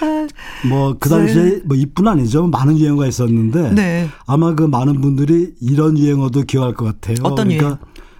아, 0.00 0.26
뭐그 0.68 1.08
당시에 1.08 1.60
뭐 1.64 1.76
이뿐 1.76 2.08
아니죠. 2.08 2.46
많은 2.46 2.78
유행어가 2.78 3.06
있었는데 3.06 3.72
네. 3.72 4.08
아마 4.26 4.54
그 4.54 4.62
많은 4.62 5.00
분들이 5.00 5.33
이런 5.60 5.98
유행어도 5.98 6.42
기억할 6.42 6.74
것 6.74 6.84
같아요. 6.86 7.16
어떤 7.22 7.48
그러니까 7.48 7.66
유행? 7.66 7.76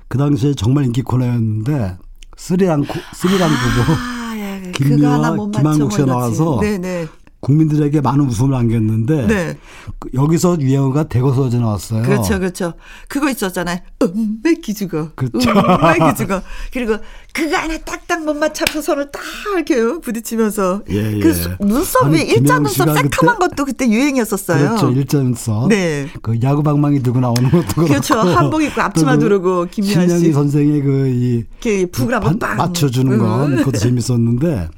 그 0.09 0.19
당시에 0.19 0.55
정말 0.55 0.85
인기 0.85 1.03
코너였는데 1.03 1.97
스리랑 2.37 2.85
고- 2.85 2.95
스리랑 3.15 3.49
부부 3.49 3.93
아, 3.93 4.33
예. 4.37 4.73
김미화, 4.73 5.31
못 5.33 5.47
맞춰 5.49 5.59
김한국 5.59 5.93
씨가. 5.93 6.07
나와서 6.07 6.59
네네. 6.61 7.07
국민들에게 7.41 8.01
많은 8.01 8.25
웃음을 8.27 8.55
안겼는데 8.55 9.27
네. 9.27 9.59
그 9.99 10.09
여기서 10.15 10.59
유행어가 10.61 11.05
대거서져 11.09 11.59
나왔어요. 11.61 12.03
그렇죠, 12.03 12.39
그렇죠. 12.39 12.73
그거 13.07 13.29
있었잖아요. 13.29 13.81
음메 14.03 14.55
기 14.63 14.73
죽어. 14.73 15.11
그렇죠. 15.15 15.51
음메 15.51 16.11
기 16.11 16.17
죽어. 16.17 16.41
그리고 16.73 16.97
그거 17.35 17.57
하나 17.57 17.77
딱딱 17.79 18.25
못 18.25 18.37
맞춰서 18.37 18.81
손을 18.81 19.11
딱 19.11 19.21
이렇게 19.57 19.75
부딪히면서. 20.01 20.83
예, 20.89 21.19
그 21.19 21.29
예. 21.29 21.33
수- 21.33 21.51
눈썹이 21.59 22.23
일자 22.23 22.61
눈썹 22.61 22.97
새카만 22.97 23.41
것도 23.41 23.65
그때 23.65 23.89
유행이었었어요. 23.89 24.69
그렇죠. 24.69 24.91
일전서. 24.93 25.67
네. 25.69 26.07
그 26.23 26.39
야구 26.45 26.63
방망이 26.63 27.03
들고 27.03 27.19
나오는 27.19 27.51
것도 27.51 27.67
그렇고. 27.75 27.85
그렇죠. 27.89 28.15
한복 28.21 28.63
입고 28.63 28.81
앞치마 28.81 29.15
또그 29.15 29.21
두르고 29.25 29.67
김미아 29.69 30.07
씨. 30.17 30.33
선생의 30.33 30.81
그이 30.83 31.45
북을 31.91 32.15
한번 32.15 32.39
빵 32.39 32.57
맞춰주는 32.57 33.19
건 33.19 33.53
음. 33.53 33.57
그것도 33.59 33.79
재밌었는데 33.79 34.69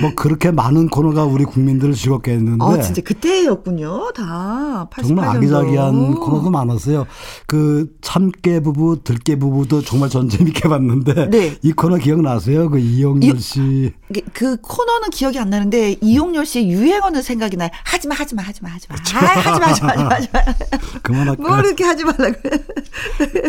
뭐 0.00 0.12
그렇게 0.16 0.50
많은 0.50 0.88
코너가 0.88 1.24
우리 1.24 1.44
국민들을 1.44 1.92
즐겁게 1.92 2.32
했는데 2.32 2.64
어, 2.64 2.80
진짜 2.80 3.02
그때였군요. 3.02 4.12
다. 4.14 4.88
88년도. 4.90 5.06
정말 5.08 5.28
아기자기한 5.36 6.14
코너도 6.14 6.48
많았어요. 6.50 7.06
그 7.46 7.90
참깨 8.00 8.60
부부, 8.60 9.00
들깨 9.04 9.36
부부도 9.36 9.82
정말 9.82 10.08
전 10.08 10.28
재밌게 10.30 10.68
봤는데 10.70 11.28
네. 11.28 11.56
이 11.62 11.72
코너 11.72 11.97
기억나세요? 11.98 12.68
그 12.70 12.78
이용열 12.78 13.36
이- 13.36 13.40
씨. 13.40 13.92
그- 14.12 14.20
그 14.32 14.56
코너는 14.60 15.10
기억이 15.10 15.38
안 15.38 15.50
나는데 15.50 15.96
이용열 16.00 16.46
씨의 16.46 16.70
유행어는 16.70 17.22
생각이 17.22 17.56
나요. 17.56 17.68
하지마 17.84 18.14
하지마 18.14 18.42
하지마 18.42 18.70
하지마. 18.70 18.96
아, 18.96 19.24
하지마 19.24 19.66
하지마 19.66 19.88
하지마 19.88 20.08
하지마. 20.14 20.40
그만할까? 21.02 21.42
뭐 21.42 21.58
이렇게 21.58 21.84
하지 21.84 22.04
말라고. 22.04 22.34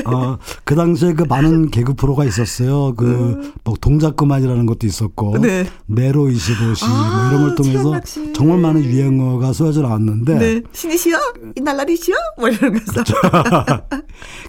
어, 0.05 0.37
그 0.63 0.75
당시에 0.75 1.13
그 1.13 1.23
많은 1.23 1.69
개그 1.71 1.93
프로가 1.93 2.25
있었어요. 2.25 2.93
그, 2.95 3.53
뭐, 3.63 3.75
동작 3.79 4.15
그만이라는 4.15 4.65
것도 4.65 4.85
있었고. 4.87 5.35
음. 5.35 5.41
네. 5.41 5.65
네로 5.87 6.25
25시, 6.25 6.87
뭐 6.87 6.97
아, 6.97 7.29
이런 7.31 7.47
걸 7.47 7.55
통해서 7.55 8.01
씨. 8.05 8.33
정말 8.33 8.57
많은 8.59 8.83
유행어가 8.83 9.53
쏘아져 9.53 9.81
나왔는데. 9.81 10.35
네. 10.35 10.61
신이시여? 10.73 11.17
이 11.57 11.61
날라리시여? 11.61 12.15
뭐 12.37 12.49
이러면서. 12.49 13.03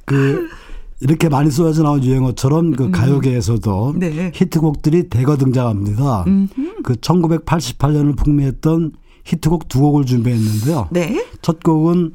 그, 0.04 0.48
이렇게 1.00 1.28
많이 1.28 1.50
쏘아져 1.50 1.82
나온 1.82 2.04
유행어처럼 2.04 2.72
그 2.72 2.90
가요계에서도 2.90 3.90
음. 3.90 3.98
네. 3.98 4.32
히트곡들이 4.34 5.08
대거 5.08 5.36
등장합니다. 5.38 6.24
그 6.84 6.94
1988년을 6.94 8.16
풍미했던 8.16 8.92
히트곡 9.24 9.68
두 9.68 9.80
곡을 9.80 10.04
준비했는데요. 10.04 10.88
네. 10.90 11.24
첫 11.40 11.62
곡은 11.62 12.14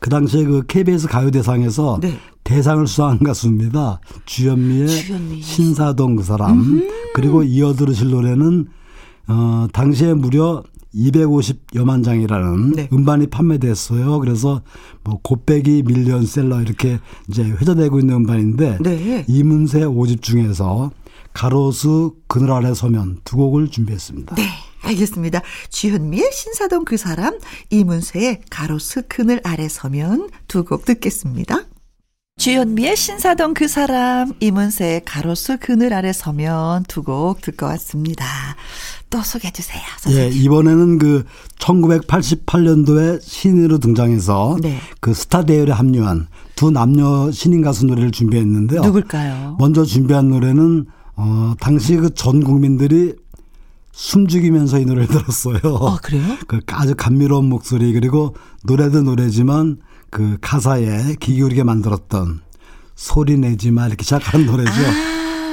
그 0.00 0.10
당시에 0.10 0.44
그 0.44 0.64
KBS 0.66 1.06
가요대상에서 1.06 2.00
네. 2.02 2.18
대상을 2.42 2.84
수상한 2.88 3.20
가수입니다. 3.20 4.00
주현미의 4.26 4.88
주현미. 4.88 5.42
신사동 5.42 6.16
그 6.16 6.24
사람. 6.24 6.82
그리고 7.14 7.44
이어 7.44 7.72
들으실 7.74 8.10
노래는 8.10 8.66
어 9.28 9.68
당시에 9.72 10.14
무려 10.14 10.64
250여만 10.94 12.04
장이라는 12.04 12.72
네. 12.72 12.88
음반이 12.92 13.28
판매됐어요. 13.28 14.18
그래서 14.20 14.62
뭐 15.04 15.18
곱빼기 15.22 15.84
밀리언 15.86 16.26
셀러 16.26 16.60
이렇게 16.60 16.98
이제 17.28 17.42
회자되고 17.44 17.98
있는 18.00 18.14
음반인데 18.16 18.78
네. 18.80 19.24
이문세 19.28 19.80
5집 19.80 20.22
중에서 20.22 20.90
가로수 21.32 22.16
그늘 22.26 22.50
아래 22.52 22.74
서면 22.74 23.18
두 23.24 23.36
곡을 23.36 23.68
준비했습니다. 23.68 24.34
네. 24.34 24.42
알겠습니다. 24.84 25.40
주현미의 25.70 26.30
신사동 26.32 26.84
그 26.84 26.96
사람, 26.96 27.38
이문세의 27.70 28.40
가로수 28.50 29.02
그늘 29.08 29.40
아래 29.44 29.68
서면 29.68 30.28
두 30.48 30.64
곡 30.64 30.84
듣겠습니다. 30.84 31.66
주현미의 32.38 32.96
신사동 32.96 33.54
그 33.54 33.68
사람, 33.68 34.32
이문세의 34.40 35.02
가로수 35.04 35.58
그늘 35.60 35.94
아래 35.94 36.12
서면 36.12 36.82
두 36.88 37.04
곡 37.04 37.42
듣고 37.42 37.66
왔습니다. 37.66 38.26
또 39.12 39.22
소개해 39.22 39.52
주세요. 39.52 39.80
예, 39.80 40.00
선생님. 40.00 40.42
이번에는 40.42 40.98
그 40.98 41.24
1988년도에 41.58 43.20
신인으로 43.22 43.78
등장해서 43.78 44.56
네. 44.62 44.78
그 45.00 45.12
스타 45.14 45.44
대열에 45.44 45.70
합류한 45.70 46.28
두 46.56 46.70
남녀 46.70 47.30
신인 47.30 47.60
가수 47.62 47.84
노래를 47.86 48.10
준비했는데요. 48.10 48.80
누굴까요? 48.82 49.56
먼저 49.58 49.84
준비한 49.84 50.30
노래는 50.30 50.86
어 51.16 51.54
당시 51.60 51.96
그 51.96 52.10
전 52.14 52.42
국민들이 52.42 53.14
숨죽이면서 53.92 54.78
이 54.78 54.86
노래를 54.86 55.08
들었어요. 55.08 55.58
아, 55.82 55.98
그래요? 56.02 56.24
그 56.48 56.60
아주 56.68 56.94
감미로운 56.96 57.48
목소리 57.50 57.92
그리고 57.92 58.34
노래도 58.64 59.02
노래지만 59.02 59.76
그 60.10 60.38
가사에 60.40 61.16
귀 61.20 61.34
기울이게 61.34 61.62
만들었던 61.62 62.40
소리 62.94 63.36
내지 63.36 63.70
마 63.70 63.86
이렇게 63.86 64.02
시작하는 64.04 64.46
노래죠. 64.46 64.70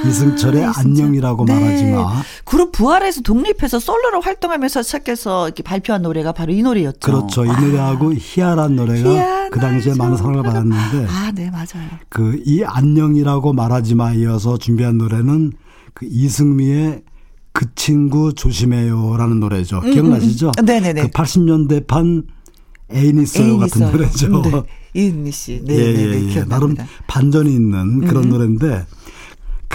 이승철의 0.07 0.65
아. 0.65 0.73
안녕이라고 0.77 1.45
네. 1.45 1.53
말하지 1.59 1.85
마. 1.91 2.21
그룹 2.45 2.71
부활에서 2.71 3.21
독립해서 3.21 3.79
솔로로 3.79 4.21
활동하면서 4.21 4.81
시작해서 4.81 5.47
이렇게 5.47 5.63
발표한 5.63 6.01
노래가 6.01 6.31
바로 6.31 6.53
이 6.53 6.61
노래였죠. 6.61 6.99
그렇죠. 6.99 7.45
이 7.45 7.47
노래하고 7.49 8.13
희야란 8.15 8.75
노래가 8.75 9.09
희한하죠. 9.09 9.49
그 9.51 9.59
당시에 9.59 9.93
많은 9.95 10.17
사랑을 10.17 10.43
받았는데 10.43 11.07
아, 11.09 11.31
네, 11.33 11.49
맞아요. 11.51 11.89
그 12.09 12.39
이 12.45 12.63
안녕이라고 12.63 13.53
말하지 13.53 13.95
마 13.95 14.13
이어서 14.13 14.57
준비한 14.57 14.97
노래는 14.97 15.51
그 15.93 16.07
이승미의 16.09 17.03
그 17.51 17.65
친구 17.75 18.33
조심해요라는 18.33 19.39
노래죠. 19.39 19.81
기억나시죠? 19.81 20.51
음, 20.59 20.65
네네네. 20.65 21.01
그 21.01 21.07
80년대 21.09 21.85
판 21.87 22.23
애인 22.93 23.21
있어요 23.21 23.57
같은 23.57 23.81
있어요. 23.81 23.91
노래죠. 23.91 24.41
네. 24.41 24.63
이은미 24.93 25.31
씨. 25.31 25.61
네, 25.65 25.75
예, 25.75 25.93
네, 25.93 26.01
예, 26.01 26.07
네. 26.07 26.13
예. 26.15 26.19
기억납니다. 26.29 26.45
나름 26.47 26.75
반전이 27.07 27.51
있는 27.53 28.01
그런 28.07 28.23
음. 28.25 28.29
노래인데 28.29 28.85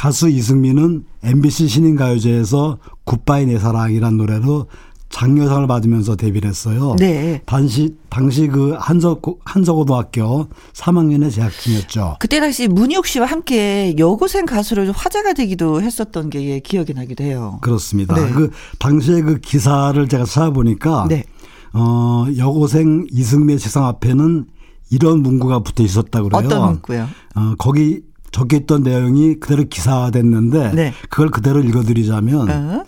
가수 0.04 0.28
이승미는 0.28 1.02
MBC 1.22 1.66
신인가요제에서 1.66 2.76
굿바이 3.04 3.46
내 3.46 3.58
사랑이라는 3.58 4.18
노래로 4.18 4.66
장려상을 5.08 5.66
받으면서 5.66 6.14
데뷔를 6.14 6.50
했어요. 6.50 6.94
네. 6.98 7.40
당시 7.46 7.96
당시 8.10 8.46
그 8.48 8.76
한석 8.78 9.22
한석고등학교 9.46 10.48
3학년에 10.74 11.32
재학 11.32 11.52
중이었죠. 11.52 12.16
그때 12.20 12.38
당시 12.38 12.68
문희옥 12.68 13.06
씨와 13.06 13.24
함께 13.24 13.94
여고생 13.96 14.44
가수로 14.44 14.92
화제가 14.92 15.32
되기도 15.32 15.80
했었던 15.80 16.28
게 16.28 16.50
예, 16.50 16.60
기억이 16.60 16.92
나기도 16.92 17.24
해요. 17.24 17.58
그렇습니다. 17.62 18.14
네. 18.14 18.30
그 18.30 18.50
당시에 18.78 19.22
그 19.22 19.38
기사를 19.40 20.06
제가 20.06 20.26
찾아보니까 20.26 21.06
네. 21.08 21.24
어 21.72 22.26
여고생 22.36 23.06
이승미의 23.10 23.58
책상 23.58 23.86
앞에는 23.86 24.48
이런 24.90 25.22
문구가 25.22 25.60
붙어 25.60 25.82
있었다고 25.82 26.28
그래요. 26.28 26.46
어떤 26.46 26.72
문구요? 26.72 27.08
어 27.36 27.54
거기 27.56 28.02
적혀 28.34 28.56
있던 28.56 28.82
내용이 28.82 29.36
그대로 29.36 29.62
기사화됐는데 29.62 30.72
네. 30.72 30.92
그걸 31.08 31.30
그대로 31.30 31.60
읽어드리자면 31.60 32.50
어? 32.50 32.84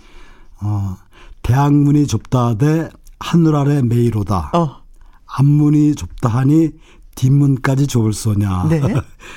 어, 0.61 0.97
대학문이 1.42 2.09
좁다 2.09 2.59
대 2.59 2.88
하늘 3.20 3.55
아래 3.55 3.80
메이로다. 3.80 4.51
어. 4.55 4.82
앞문이 5.24 5.94
좁다 5.94 6.28
하니 6.28 6.70
뒷문까지 7.14 7.86
좁을 7.86 8.12
소냐. 8.12 8.66
네. 8.68 8.80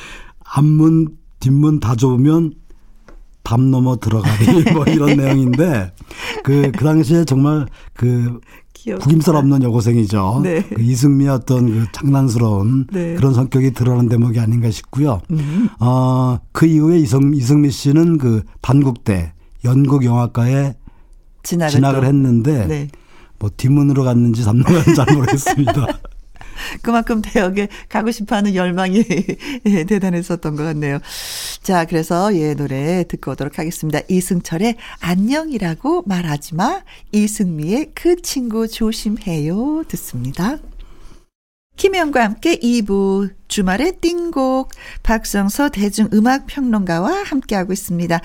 앞문 0.43 1.16
뒷문 1.39 1.80
다 1.80 1.95
좁으면 1.95 2.55
담 3.43 3.71
넘어 3.71 3.97
들어가니 3.97 4.63
뭐 4.73 4.85
이런 4.85 5.17
내용인데 5.17 5.91
그, 6.43 6.71
그 6.75 6.85
당시에 6.85 7.25
정말 7.25 7.65
그 7.93 8.39
구김살 9.01 9.35
없는 9.35 9.63
여고생이죠. 9.63 10.41
네. 10.43 10.61
그 10.63 10.81
이승미의 10.81 11.29
어떤 11.29 11.69
그 11.69 11.85
장난스러운 11.91 12.87
네. 12.91 13.15
그런 13.15 13.33
성격이 13.33 13.71
드러난 13.71 14.07
대목이 14.07 14.39
아닌가 14.39 14.71
싶고요. 14.71 15.21
음. 15.31 15.69
어, 15.79 16.39
그 16.51 16.65
이후에 16.65 16.99
이승, 16.99 17.33
이승미 17.35 17.71
씨는 17.71 18.17
그 18.17 18.43
단국대 18.61 19.33
연극 19.65 20.05
영화과에 20.05 20.75
진학을, 21.43 21.71
진학을 21.71 22.05
했는데 22.05 22.67
네. 22.67 22.87
뭐 23.37 23.49
뒷문으로 23.55 24.03
갔는지 24.03 24.43
잡문을 24.43 24.93
잘 24.95 25.13
모르겠습니다. 25.13 25.87
그만큼 26.82 27.22
대학에 27.22 27.68
가고 27.88 28.12
싶어 28.12 28.36
하는 28.36 28.55
열망이 28.55 29.03
대단했었던 29.88 30.55
것 30.55 30.64
같네요. 30.64 30.99
자, 31.64 31.86
그래서 31.86 32.36
예, 32.36 32.53
노래 32.53 33.03
듣고 33.07 33.32
오도록 33.32 33.60
하겠습니다. 33.60 33.99
이승철의 34.07 34.76
안녕이라고 34.99 36.03
말하지 36.05 36.55
마. 36.55 36.82
이승미의 37.12 37.91
그 37.93 38.22
친구 38.22 38.68
조심해요. 38.68 39.84
듣습니다. 39.88 40.57
김혜영과 41.80 42.21
함께 42.21 42.59
2부 42.59 43.30
주말의 43.47 43.99
띵곡 44.01 44.69
박성서 45.01 45.69
대중음악평론가와 45.69 47.23
함께하고 47.23 47.71
있습니다. 47.71 48.19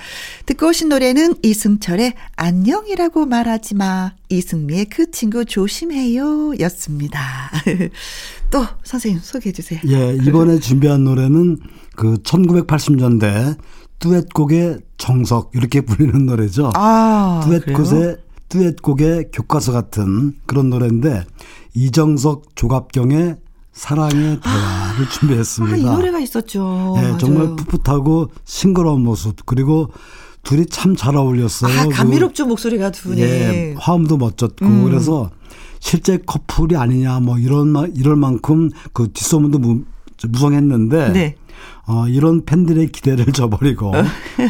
듣고 0.45 0.67
오신 0.67 0.89
노래는 0.89 1.35
이승철의 1.41 2.15
안녕이라고 2.35 3.25
말하지 3.25 3.75
마 3.75 4.11
이승미의 4.27 4.87
그 4.87 5.09
친구 5.09 5.45
조심해요 5.45 6.59
였습니다. 6.59 7.21
또 8.51 8.65
선생님 8.83 9.21
소개해 9.23 9.53
주세요. 9.53 9.79
예, 9.87 10.17
이번에 10.21 10.59
준비한 10.59 11.05
노래는 11.05 11.59
그 11.95 12.15
1980년대 12.23 13.57
듀엣곡의 13.99 14.79
정석 14.97 15.51
이렇게 15.53 15.79
불리는 15.79 16.25
노래죠. 16.25 16.71
아, 16.75 17.41
듀엣곡의 17.45 18.17
듀엣곡의 18.49 19.29
교과서 19.31 19.71
같은 19.71 20.33
그런 20.45 20.69
노래인데 20.69 21.23
이정석 21.73 22.55
조갑경의 22.55 23.44
사랑의 23.75 24.39
대화를 24.39 25.05
아, 25.05 25.09
준비했습니다. 25.11 25.75
아, 25.75 25.77
이 25.77 25.83
노래가 25.83 26.19
있었죠. 26.19 26.93
네, 26.95 27.01
맞아요. 27.01 27.17
정말 27.17 27.55
풋풋하고 27.57 28.29
싱그러운 28.45 29.01
모습 29.03 29.45
그리고 29.45 29.89
둘이 30.43 30.65
참 30.67 30.95
잘 30.95 31.17
어울렸어요. 31.17 31.79
아, 31.79 31.87
감미롭죠 31.89 32.45
그, 32.45 32.49
목소리가 32.49 32.91
두 32.91 33.09
분이. 33.09 33.21
예, 33.21 33.75
화음도 33.77 34.15
멋졌고 34.17 34.65
음. 34.65 34.83
그래서 34.85 35.29
실제 35.79 36.17
커플이 36.25 36.77
아니냐 36.77 37.19
뭐 37.19 37.37
이런 37.37 37.73
이럴 37.95 38.15
만큼 38.15 38.69
그 38.93 39.11
뒷소문도 39.11 39.59
무, 40.23 40.29
무성했는데 40.29 41.09
네. 41.13 41.35
어, 41.87 42.07
이런 42.07 42.43
팬들의 42.45 42.87
기대를 42.91 43.25
저버리고 43.33 43.91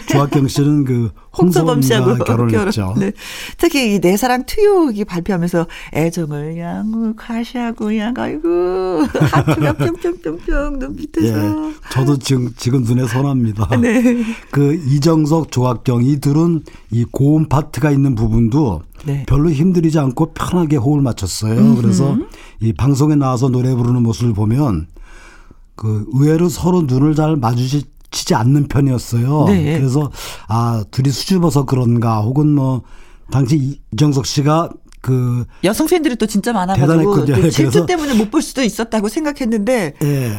조학경 0.09 0.47
씨는 0.47 0.85
그 0.85 1.11
홍서범 1.37 1.81
씨하고 1.81 2.15
결혼했죠. 2.23 2.95
네. 2.97 3.11
특히 3.57 3.95
이 3.95 3.99
내 3.99 4.15
사랑 4.17 4.45
투유기 4.45 5.03
발표하면서 5.03 5.67
애정을 5.93 6.57
양가시하고 6.57 7.97
양 7.97 8.13
아이고 8.17 9.01
하트가 9.31 9.73
평평평평 9.73 10.79
눈빛에서. 10.79 11.27
예, 11.27 11.73
저도 11.91 12.17
지금 12.17 12.51
지금 12.55 12.83
눈에 12.83 13.05
선합니다. 13.05 13.67
네. 13.81 14.23
그 14.51 14.73
이정석 14.75 15.51
조학경 15.51 16.03
이 16.03 16.17
둘은 16.19 16.63
이 16.91 17.03
고음 17.11 17.49
파트가 17.49 17.91
있는 17.91 18.15
부분도 18.15 18.83
네. 19.05 19.25
별로 19.27 19.51
힘들이지 19.51 19.99
않고 19.99 20.33
편하게 20.33 20.77
호흡을 20.77 21.01
맞췄어요. 21.01 21.59
음흠. 21.59 21.81
그래서 21.81 22.17
이 22.61 22.71
방송에 22.71 23.15
나와서 23.15 23.49
노래 23.49 23.73
부르는 23.75 24.03
모습을 24.03 24.33
보면 24.33 24.87
그 25.75 26.05
의외로 26.13 26.49
서로 26.49 26.81
눈을 26.83 27.15
잘 27.15 27.35
마주치지 27.35 28.35
않는 28.35 28.67
편이었어요. 28.67 29.45
네. 29.47 29.77
그래서 29.77 30.11
아 30.47 30.83
둘이 30.91 31.09
수줍어서 31.11 31.65
그런가 31.65 32.21
혹은 32.21 32.47
뭐 32.53 32.83
당시 33.31 33.81
이정석 33.93 34.25
씨가 34.25 34.69
그 35.01 35.45
여성 35.63 35.85
팬들이 35.87 36.15
또 36.15 36.25
진짜 36.25 36.51
많아가지고 36.53 37.25
그 37.25 37.51
질투 37.51 37.85
때문에 37.85 38.13
못 38.15 38.31
볼 38.31 38.41
수도 38.41 38.63
있었다고 38.63 39.07
생각했는데 39.09 39.93
예. 40.01 40.37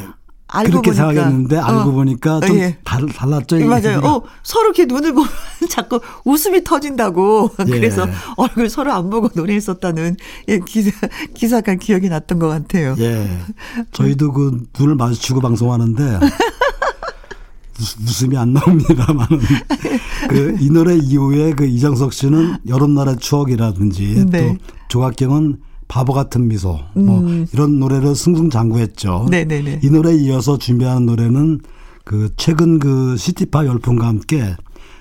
알고 0.56 0.70
그렇게 0.82 0.90
보니까. 0.90 1.06
생각했는데 1.12 1.56
알고 1.58 1.80
어. 1.80 1.92
보니까 1.92 2.40
좀 2.40 2.56
예. 2.58 2.78
달, 2.84 3.06
달랐죠. 3.06 3.58
맞아요. 3.66 3.98
어, 4.04 4.22
서로 4.42 4.66
이렇게 4.66 4.84
눈을 4.86 5.12
보면 5.12 5.28
자꾸 5.70 6.00
웃음이 6.24 6.64
터진다고. 6.64 7.50
예. 7.66 7.70
그래서 7.70 8.06
얼굴 8.36 8.68
서로 8.68 8.92
안 8.92 9.10
보고 9.10 9.28
노래했었다는 9.34 10.16
예, 10.48 10.58
기사, 10.66 10.90
기사가 11.34 11.74
기억이 11.74 12.08
났던 12.08 12.38
것 12.38 12.48
같아요. 12.48 12.94
예. 12.98 13.28
저희도 13.92 14.32
그 14.32 14.66
눈을 14.78 14.94
마주치고 14.96 15.40
방송하는데 15.40 16.20
웃음이 18.04 18.36
안 18.38 18.54
나옵니다만 18.54 19.26
그 20.28 20.56
이 20.60 20.70
노래 20.70 20.96
이후에 20.96 21.52
그 21.52 21.66
이정석 21.66 22.12
씨는 22.12 22.56
여름날의 22.66 23.18
추억이라든지 23.18 24.26
네. 24.30 24.56
또 24.58 24.64
조각경은 24.88 25.58
바보 25.88 26.12
같은 26.12 26.48
미소 26.48 26.80
뭐 26.94 27.20
음. 27.20 27.46
이런 27.52 27.78
노래를 27.78 28.14
승승장구했죠. 28.16 29.26
네네네. 29.30 29.80
이 29.82 29.90
노래에 29.90 30.14
이어서 30.16 30.58
준비하는 30.58 31.06
노래는 31.06 31.60
그 32.04 32.30
최근 32.36 32.78
그 32.78 33.16
시티파 33.16 33.66
열풍과 33.66 34.06
함께 34.06 34.54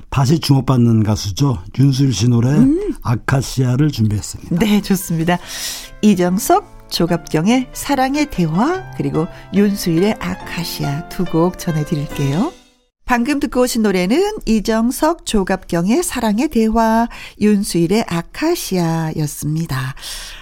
다시 0.10 0.40
주목받는 0.40 1.04
가수죠. 1.04 1.58
윤수일 1.78 2.14
씨 2.14 2.30
노래 2.30 2.50
음. 2.50 2.94
아카시아를 3.02 3.92
준비했습니다. 3.92 4.58
네, 4.60 4.82
좋습니다. 4.82 5.38
이정석, 6.02 6.90
조갑경의 6.90 7.70
사랑의 7.74 8.30
대화 8.30 8.84
그리고 8.96 9.28
윤수일의 9.54 10.16
아카시아 10.20 11.10
두 11.10 11.26
곡 11.26 11.58
전해드릴게요. 11.60 12.52
방금 13.06 13.39
듣고 13.39 13.62
오신 13.62 13.84
노래는 13.84 14.39
이정석, 14.47 15.28
조갑경의 15.28 16.01
사랑의 16.01 16.47
대화, 16.49 17.08
윤수일의 17.39 18.06
아카시아였습니다. 18.08 19.93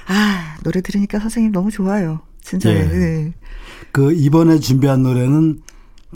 아, 0.08 0.58
노래 0.64 0.80
들으니까 0.80 1.20
선생님 1.20 1.52
너무 1.52 1.72
좋아요. 1.72 2.22
진짜. 2.42 2.70
예. 2.70 2.88
네. 2.88 3.34
그 3.92 4.14
이번에 4.14 4.60
준비한 4.60 5.04
노래는 5.04 5.60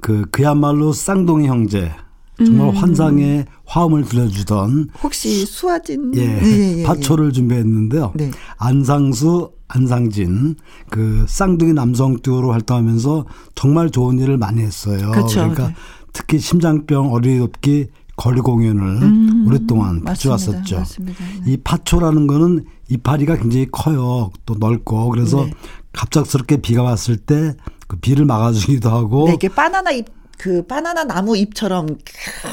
그 0.01 0.25
그야말로 0.31 0.93
쌍둥이 0.93 1.47
형제. 1.47 1.91
정말 2.37 2.69
음. 2.69 2.75
환상의 2.75 3.45
화음을 3.65 4.05
들려주던 4.05 4.91
혹시 5.01 5.43
수아진 5.45 6.11
예, 6.15 6.21
예, 6.21 6.41
예, 6.43 6.77
예. 6.77 6.83
파초를 6.83 7.33
준비했는데요. 7.33 8.13
네. 8.15 8.29
안상수 8.57 9.51
안상진 9.67 10.55
그 10.91 11.25
쌍둥이 11.27 11.73
남성 11.73 12.19
듀오로 12.19 12.51
활동하면서 12.51 13.25
정말 13.55 13.89
좋은 13.89 14.19
일을 14.19 14.37
많이 14.37 14.61
했어요. 14.61 15.11
그렇죠. 15.11 15.39
그러니까 15.39 15.69
네. 15.69 15.75
특히 16.13 16.39
심장병 16.39 17.13
어린이돕기 17.13 17.87
거리 18.15 18.41
공연을 18.41 18.83
음, 19.03 19.45
오랫동안 19.47 20.01
펼쳐왔었죠. 20.03 20.83
네. 21.01 21.13
이 21.45 21.57
파초라는 21.57 22.25
거는 22.25 22.65
이파리가 22.89 23.37
굉장히 23.37 23.67
커요. 23.71 24.31
또 24.45 24.55
넓고 24.59 25.09
그래서 25.09 25.45
네. 25.45 25.51
갑작스럽게 25.93 26.57
비가 26.57 26.83
왔을 26.83 27.17
때 27.17 27.55
그 27.87 27.95
비를 27.97 28.25
막아주기도 28.25 28.89
하고. 28.89 29.27
네, 29.27 29.33
이게 29.33 29.47
바나나 29.47 29.91
잎, 29.91 30.05
그 30.37 30.65
바나나 30.65 31.05
나무 31.05 31.35
잎처럼 31.35 31.87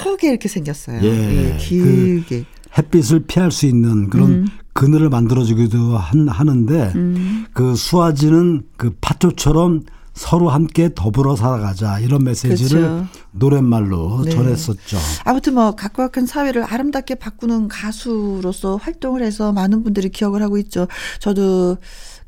크게 0.03 0.31
이렇게 0.31 0.49
생겼어요. 0.49 1.01
예, 1.03 1.53
예 1.53 1.57
길게. 1.59 2.45
그 2.45 2.45
햇빛을 2.79 3.25
피할 3.27 3.51
수 3.51 3.67
있는 3.67 4.09
그런 4.11 4.31
음. 4.31 4.47
그늘을 4.73 5.09
만들어주기도 5.09 5.97
한, 5.97 6.29
하는데 6.29 6.93
음. 6.97 7.47
그 7.53 7.77
수아지는 7.77 8.63
그 8.77 8.97
파초처럼 9.01 9.83
서로 10.15 10.49
함께 10.49 10.91
더불어 10.95 11.35
살아가자 11.35 11.99
이런 11.99 12.23
메시지를 12.23 12.81
그렇죠. 12.83 13.07
노랫말로 13.33 14.23
네. 14.25 14.31
전했었죠. 14.31 14.97
아무튼 15.25 15.55
뭐 15.55 15.73
각박한 15.73 16.27
사회를 16.27 16.63
아름답게 16.63 17.17
바꾸는 17.17 17.67
가수로서 17.67 18.77
활동을 18.77 19.23
해서 19.25 19.53
많은 19.53 19.83
분들이 19.83 20.09
기억을 20.09 20.41
하고 20.41 20.57
있죠. 20.59 20.87
저도 21.19 21.79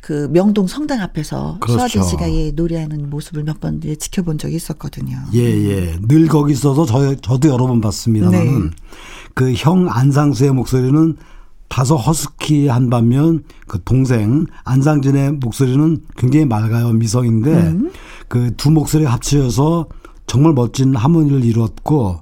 그 0.02 0.28
명동 0.32 0.66
성당 0.66 1.00
앞에서 1.00 1.58
그렇죠. 1.60 1.78
수아진 1.78 2.02
씨가 2.02 2.30
예, 2.32 2.50
노래하는 2.50 3.08
모습을 3.08 3.44
몇번 3.44 3.80
지켜본 3.98 4.38
적이 4.38 4.56
있었거든요. 4.56 5.18
예, 5.34 5.40
예. 5.40 5.96
늘 6.02 6.26
거기 6.26 6.52
있어서 6.52 6.84
저, 6.86 7.14
저도 7.14 7.48
여러 7.48 7.66
번 7.66 7.80
봤습니다만은 7.80 8.64
네. 8.64 8.70
그형 9.34 9.88
안상수의 9.90 10.52
목소리는 10.52 11.16
다소 11.68 11.96
허스키한 11.96 12.90
반면 12.90 13.44
그 13.66 13.82
동생 13.84 14.46
안상진의 14.64 15.32
목소리는 15.32 15.98
굉장히 16.16 16.46
맑아요 16.46 16.92
미성인데 16.92 17.50
음. 17.50 17.90
그두 18.28 18.70
목소리가 18.70 19.12
합쳐져서 19.12 19.88
정말 20.26 20.52
멋진 20.52 20.94
하모니를 20.94 21.44
이루었고 21.44 22.20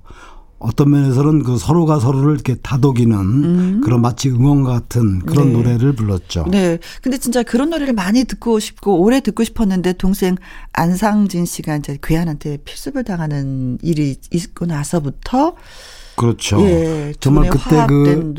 어떤 0.64 0.90
면에서는 0.90 1.42
그 1.42 1.59
서로가 1.59 2.01
서로를 2.01 2.34
이렇게 2.34 2.55
다독이는 2.55 3.18
음. 3.18 3.80
그런 3.84 4.01
마치 4.01 4.30
응원 4.30 4.64
같은 4.64 5.18
그런 5.20 5.49
네. 5.49 5.53
노래를 5.53 5.95
불렀죠. 5.95 6.47
네. 6.51 6.78
근데 7.03 7.18
진짜 7.18 7.42
그런 7.42 7.68
노래를 7.68 7.92
많이 7.92 8.24
듣고 8.24 8.59
싶고 8.61 9.03
오래 9.03 9.20
듣고 9.20 9.45
싶었는데 9.45 9.95
동생 9.95 10.36
안상진 10.72 11.45
씨가 11.45 11.76
이제 11.76 11.99
괴한한테 12.03 12.59
필습을 12.64 13.05
당하는 13.05 13.78
일이 13.82 14.16
있고 14.30 14.64
나서부터 14.64 15.55
그렇죠. 16.16 16.60
예, 16.62 17.12
정말 17.20 17.50
그때 17.50 17.84
그 17.88 18.34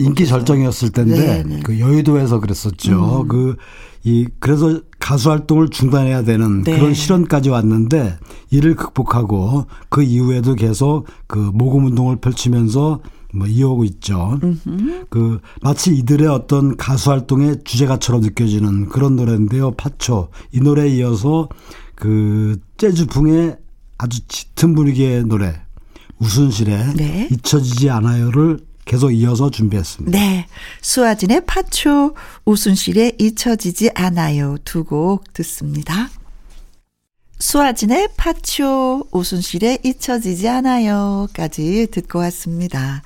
인기 0.00 0.26
절정이었을 0.26 0.90
때인데 0.90 1.16
네네. 1.16 1.42
네. 1.56 1.60
그 1.62 1.78
여의도에서 1.78 2.40
그랬었죠. 2.40 3.22
음. 3.22 3.28
그이 3.28 4.26
그래서 4.38 4.80
가수 4.98 5.30
활동을 5.30 5.68
중단해야 5.68 6.22
되는 6.22 6.62
네. 6.62 6.76
그런 6.76 6.94
실현까지 6.94 7.50
왔는데 7.50 8.18
이를 8.50 8.76
극복하고 8.76 9.66
그 9.88 10.02
이후에도 10.02 10.54
계속 10.54 11.06
그 11.26 11.38
모금 11.38 11.86
운동을 11.86 12.16
펼치면서 12.16 13.00
뭐 13.34 13.46
이어오고 13.46 13.84
있죠. 13.84 14.38
음흠. 14.42 15.06
그 15.08 15.40
마치 15.62 15.94
이들의 15.94 16.28
어떤 16.28 16.76
가수 16.76 17.10
활동의 17.10 17.64
주제가처럼 17.64 18.20
느껴지는 18.20 18.88
그런 18.88 19.16
노래인데요. 19.16 19.72
파초 19.72 20.28
이 20.52 20.60
노래에 20.60 20.88
이어서 20.96 21.48
그 21.94 22.58
재즈풍의 22.76 23.56
아주 23.98 24.20
짙은 24.26 24.74
분위기의 24.74 25.24
노래 25.24 25.61
우순실의 26.22 26.94
네. 26.94 27.28
잊혀지지 27.32 27.90
않아요를 27.90 28.60
계속 28.84 29.10
이어서 29.10 29.50
준비했습니다. 29.50 30.16
네. 30.18 30.46
수아진의 30.80 31.42
파초, 31.46 32.14
우순실의 32.44 33.16
잊혀지지 33.18 33.90
않아요 33.94 34.56
두 34.64 34.84
곡 34.84 35.32
듣습니다. 35.32 36.10
수아진의 37.38 38.10
파초, 38.16 39.04
오순실의 39.10 39.80
잊혀지지 39.82 40.48
않아요까지 40.48 41.88
듣고 41.90 42.20
왔습니다. 42.20 43.02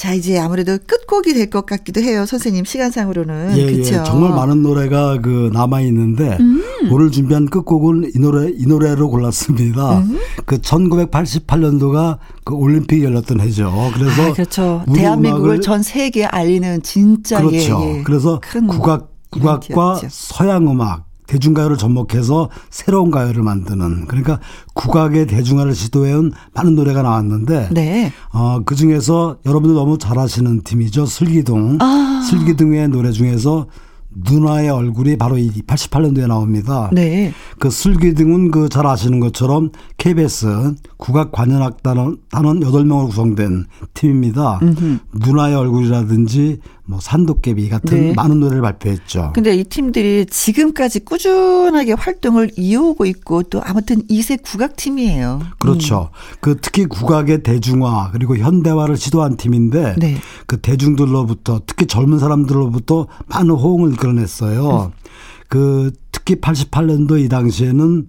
자, 0.00 0.14
이제 0.14 0.38
아무래도 0.38 0.78
끝곡이 0.86 1.34
될 1.34 1.50
것 1.50 1.66
같기도 1.66 2.00
해요. 2.00 2.24
선생님 2.24 2.64
시간상으로는. 2.64 3.58
예, 3.58 3.70
그렇죠? 3.70 3.96
예. 3.96 4.04
정말 4.04 4.30
많은 4.30 4.62
노래가 4.62 5.20
그 5.20 5.50
남아 5.52 5.82
있는데 5.82 6.38
음. 6.40 6.62
오늘 6.90 7.10
준비한 7.10 7.44
끝곡은 7.44 8.12
이 8.14 8.18
노래 8.18 8.48
이 8.50 8.64
노래로 8.66 9.10
골랐습니다. 9.10 9.98
음. 9.98 10.18
그 10.46 10.56
1988년도가 10.56 12.16
그 12.44 12.54
올림픽이 12.54 13.04
열렸던 13.04 13.40
해죠. 13.40 13.70
그래서 13.92 14.22
아, 14.22 14.32
그렇죠. 14.32 14.84
대한민국을 14.94 15.60
전 15.60 15.82
세계에 15.82 16.24
알리는 16.24 16.82
진짜 16.82 17.38
그렇죠. 17.42 17.80
예, 17.82 17.98
예. 17.98 18.02
그래서 18.02 18.40
국악 18.68 19.10
국악과 19.30 20.00
서양 20.08 20.66
음악 20.66 21.09
대중가요를 21.30 21.76
접목해서 21.76 22.50
새로운 22.70 23.12
가요를 23.12 23.42
만드는 23.44 24.06
그러니까 24.06 24.40
국악의 24.74 25.28
대중화를 25.28 25.74
시도해온 25.76 26.32
많은 26.54 26.74
노래가 26.74 27.02
나왔는데 27.02 27.68
네. 27.70 28.12
어, 28.32 28.60
그 28.64 28.74
중에서 28.74 29.36
여러분들 29.46 29.76
너무 29.76 29.96
잘 29.96 30.18
아시는 30.18 30.62
팀이죠 30.62 31.06
슬기동 31.06 31.78
아. 31.80 32.26
슬기동의 32.28 32.88
노래 32.88 33.12
중에서 33.12 33.66
누나의 34.12 34.70
얼굴이 34.70 35.16
바로 35.18 35.38
이 35.38 35.50
88년도에 35.50 36.26
나옵니다. 36.26 36.90
네. 36.92 37.32
그 37.60 37.70
슬기등은 37.70 38.50
그 38.50 38.68
잘 38.68 38.84
아시는 38.86 39.20
것처럼 39.20 39.70
KBS 39.98 40.74
국악 40.96 41.30
관현악단원 41.30 42.18
단원 42.30 42.58
8명으로 42.58 43.06
구성된 43.06 43.66
팀입니다. 43.94 44.58
음흠. 44.62 44.98
누나의 45.14 45.54
얼굴이라든지 45.54 46.58
뭐 46.90 46.98
산도깨비 47.00 47.68
같은 47.68 48.08
네. 48.08 48.12
많은 48.14 48.40
노래를 48.40 48.62
발표했죠. 48.62 49.30
근데 49.32 49.54
이 49.54 49.62
팀들이 49.62 50.26
지금까지 50.26 51.04
꾸준하게 51.04 51.92
활동을 51.92 52.50
이어오고 52.56 53.06
있고 53.06 53.44
또 53.44 53.62
아무튼 53.64 54.02
이세 54.08 54.36
국악 54.36 54.74
팀이에요. 54.74 55.40
그렇죠. 55.60 56.10
음. 56.12 56.36
그 56.40 56.58
특히 56.60 56.86
국악의 56.86 57.44
대중화 57.44 58.10
그리고 58.10 58.36
현대화를 58.36 58.96
시도한 58.96 59.36
팀인데 59.36 59.94
네. 59.98 60.16
그 60.46 60.60
대중들로부터 60.60 61.60
특히 61.64 61.86
젊은 61.86 62.18
사람들로부터 62.18 63.06
많은 63.26 63.50
호응을 63.50 63.92
끌어냈어요. 63.92 64.92
음. 64.92 65.10
그 65.48 65.92
특히 66.10 66.34
88년도 66.34 67.24
이 67.24 67.28
당시에는 67.28 68.06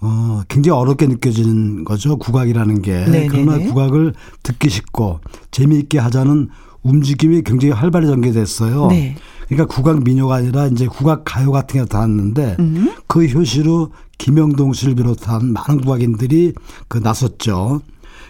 어, 0.00 0.42
굉장히 0.48 0.78
어렵게 0.78 1.06
느껴지는 1.06 1.84
거죠. 1.84 2.18
국악이라는 2.18 2.82
게. 2.82 2.92
네네네. 2.92 3.26
그러나 3.28 3.58
국악을 3.58 4.12
듣기 4.42 4.68
쉽고 4.68 5.20
재미있게 5.50 5.98
하자는 5.98 6.50
움직임이 6.88 7.42
굉장히 7.42 7.72
활발히 7.72 8.06
전개됐어요. 8.06 8.88
네. 8.88 9.16
그러니까 9.46 9.74
국악 9.74 10.02
민요가 10.02 10.36
아니라 10.36 10.66
이제 10.66 10.86
국악 10.86 11.22
가요 11.24 11.50
같은 11.50 11.80
게 11.80 11.86
나왔는데 11.90 12.56
음. 12.58 12.92
그 13.06 13.24
효시로 13.26 13.92
김영동 14.18 14.72
씨를 14.72 14.94
비롯한 14.94 15.52
많은 15.52 15.80
국악인들이 15.80 16.54
그 16.88 16.98
나섰죠. 16.98 17.80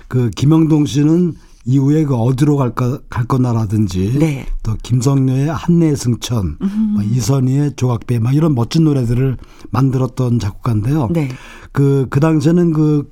그 0.06 0.30
김영동 0.30 0.86
씨는 0.86 1.34
이후에 1.64 2.04
그 2.04 2.14
어디로 2.14 2.56
갈까 2.56 2.98
갈 3.10 3.24
거나라든지 3.24 4.18
네. 4.18 4.46
또 4.62 4.74
김성녀의 4.82 5.48
한내 5.48 5.94
승천, 5.96 6.56
음. 6.62 6.92
뭐 6.94 7.02
이선희의 7.02 7.74
조각배 7.76 8.20
막 8.20 8.34
이런 8.34 8.54
멋진 8.54 8.84
노래들을 8.84 9.36
만들었던 9.70 10.38
작곡가인데요. 10.38 11.08
네. 11.12 11.28
그그 11.72 12.06
그 12.08 12.20
당시에는 12.20 12.72
그그 12.72 13.10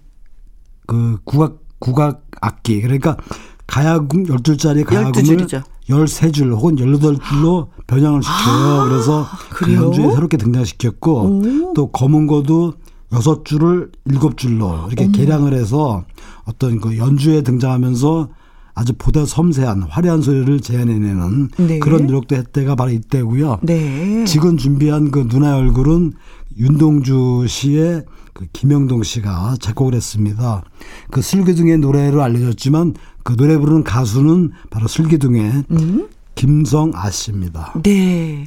그 0.87 1.19
국악 1.25 1.59
국악 1.79 2.25
악기 2.41 2.81
그러니까 2.81 3.19
가야금 3.67 4.25
12줄짜리 4.25 4.85
가야금을 4.85 5.47
13줄 5.89 6.53
혹은 6.53 6.77
18줄로 6.77 7.69
변형을 7.87 8.23
시켜요. 8.23 8.81
아, 8.81 8.89
그래서 8.89 9.27
그 9.51 9.73
연주에 9.73 10.11
새롭게 10.11 10.37
등장시켰고 10.37 11.13
오. 11.23 11.73
또 11.75 11.89
검은고도 11.89 12.75
6줄을 13.11 13.91
7줄로 14.09 14.87
이렇게 14.89 15.05
어머. 15.05 15.13
개량을 15.13 15.55
해서 15.55 16.05
어떤 16.45 16.81
그 16.81 16.97
연주에 16.99 17.43
등장하면서 17.43 18.29
아주 18.75 18.93
보다 18.99 19.25
섬세한 19.25 19.85
화려한 19.85 20.21
소리를 20.21 20.61
재현해내는 20.61 21.49
네. 21.57 21.79
그런 21.79 22.07
노력도 22.07 22.37
했대가 22.37 22.75
바로 22.75 22.91
이때고요. 22.91 23.61
네. 23.63 24.25
지금 24.27 24.59
준비한 24.59 25.11
그 25.11 25.27
누나의 25.31 25.55
얼굴은 25.61 26.13
윤동주 26.59 27.47
씨의 27.49 28.05
그 28.37 28.47
김영동 28.53 29.03
씨가 29.03 29.57
작곡을 29.63 29.95
했습니다. 29.95 30.63
그 31.11 31.23
슬기둥의 31.23 31.79
노래로 31.79 32.23
알려졌지만 32.23 32.95
그 33.23 33.35
노래 33.35 33.57
부르는 33.57 33.83
가수는 33.83 34.53
바로 34.69 34.87
슬기둥의 34.89 35.65
음? 35.71 36.09
김성아 36.35 37.11
씨입니다. 37.11 37.73
네. 37.83 38.47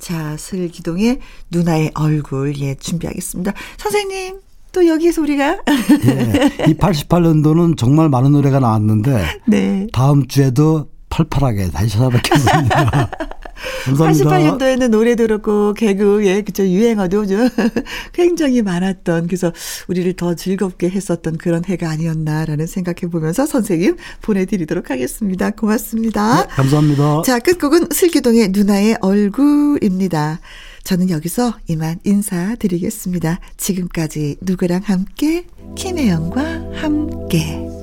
자, 0.00 0.36
슬기둥의 0.36 1.20
누나의 1.52 1.92
얼굴, 1.94 2.58
예, 2.58 2.74
준비하겠습니다. 2.74 3.52
선생님, 3.76 4.40
또 4.72 4.84
여기서 4.84 5.22
우리가. 5.22 5.60
예, 6.06 6.66
이 6.68 6.74
88년도는 6.74 7.76
정말 7.76 8.08
많은 8.08 8.32
노래가 8.32 8.58
나왔는데. 8.58 9.24
네. 9.46 9.86
다음 9.92 10.26
주에도 10.26 10.88
팔팔하게 11.10 11.70
다시 11.70 11.90
찾아뵙겠습니다. 11.90 13.10
감사합니다. 13.84 14.30
88년도에는 14.30 14.88
노래도 14.88 15.24
그렇고 15.24 15.74
개그 15.74 16.26
예 16.26 16.42
그죠 16.42 16.66
유행어도 16.66 17.26
좀 17.26 17.48
굉장히 18.12 18.62
많았던 18.62 19.26
그래서 19.26 19.52
우리를 19.88 20.12
더 20.14 20.34
즐겁게 20.34 20.88
했었던 20.88 21.36
그런 21.36 21.64
해가 21.64 21.90
아니었나라는 21.90 22.66
생각해 22.66 23.10
보면서 23.10 23.46
선생님 23.46 23.96
보내드리도록 24.22 24.90
하겠습니다. 24.90 25.50
고맙습니다. 25.50 26.42
네, 26.42 26.48
감사합니다. 26.48 27.22
자 27.22 27.38
끝곡은 27.38 27.88
슬기동의 27.92 28.48
누나의 28.48 28.96
얼굴입니다. 29.00 30.40
저는 30.84 31.10
여기서 31.10 31.54
이만 31.68 31.98
인사드리겠습니다. 32.04 33.38
지금까지 33.56 34.36
누구랑 34.40 34.80
함께 34.84 35.46
김혜영과 35.76 36.42
함께. 36.74 37.79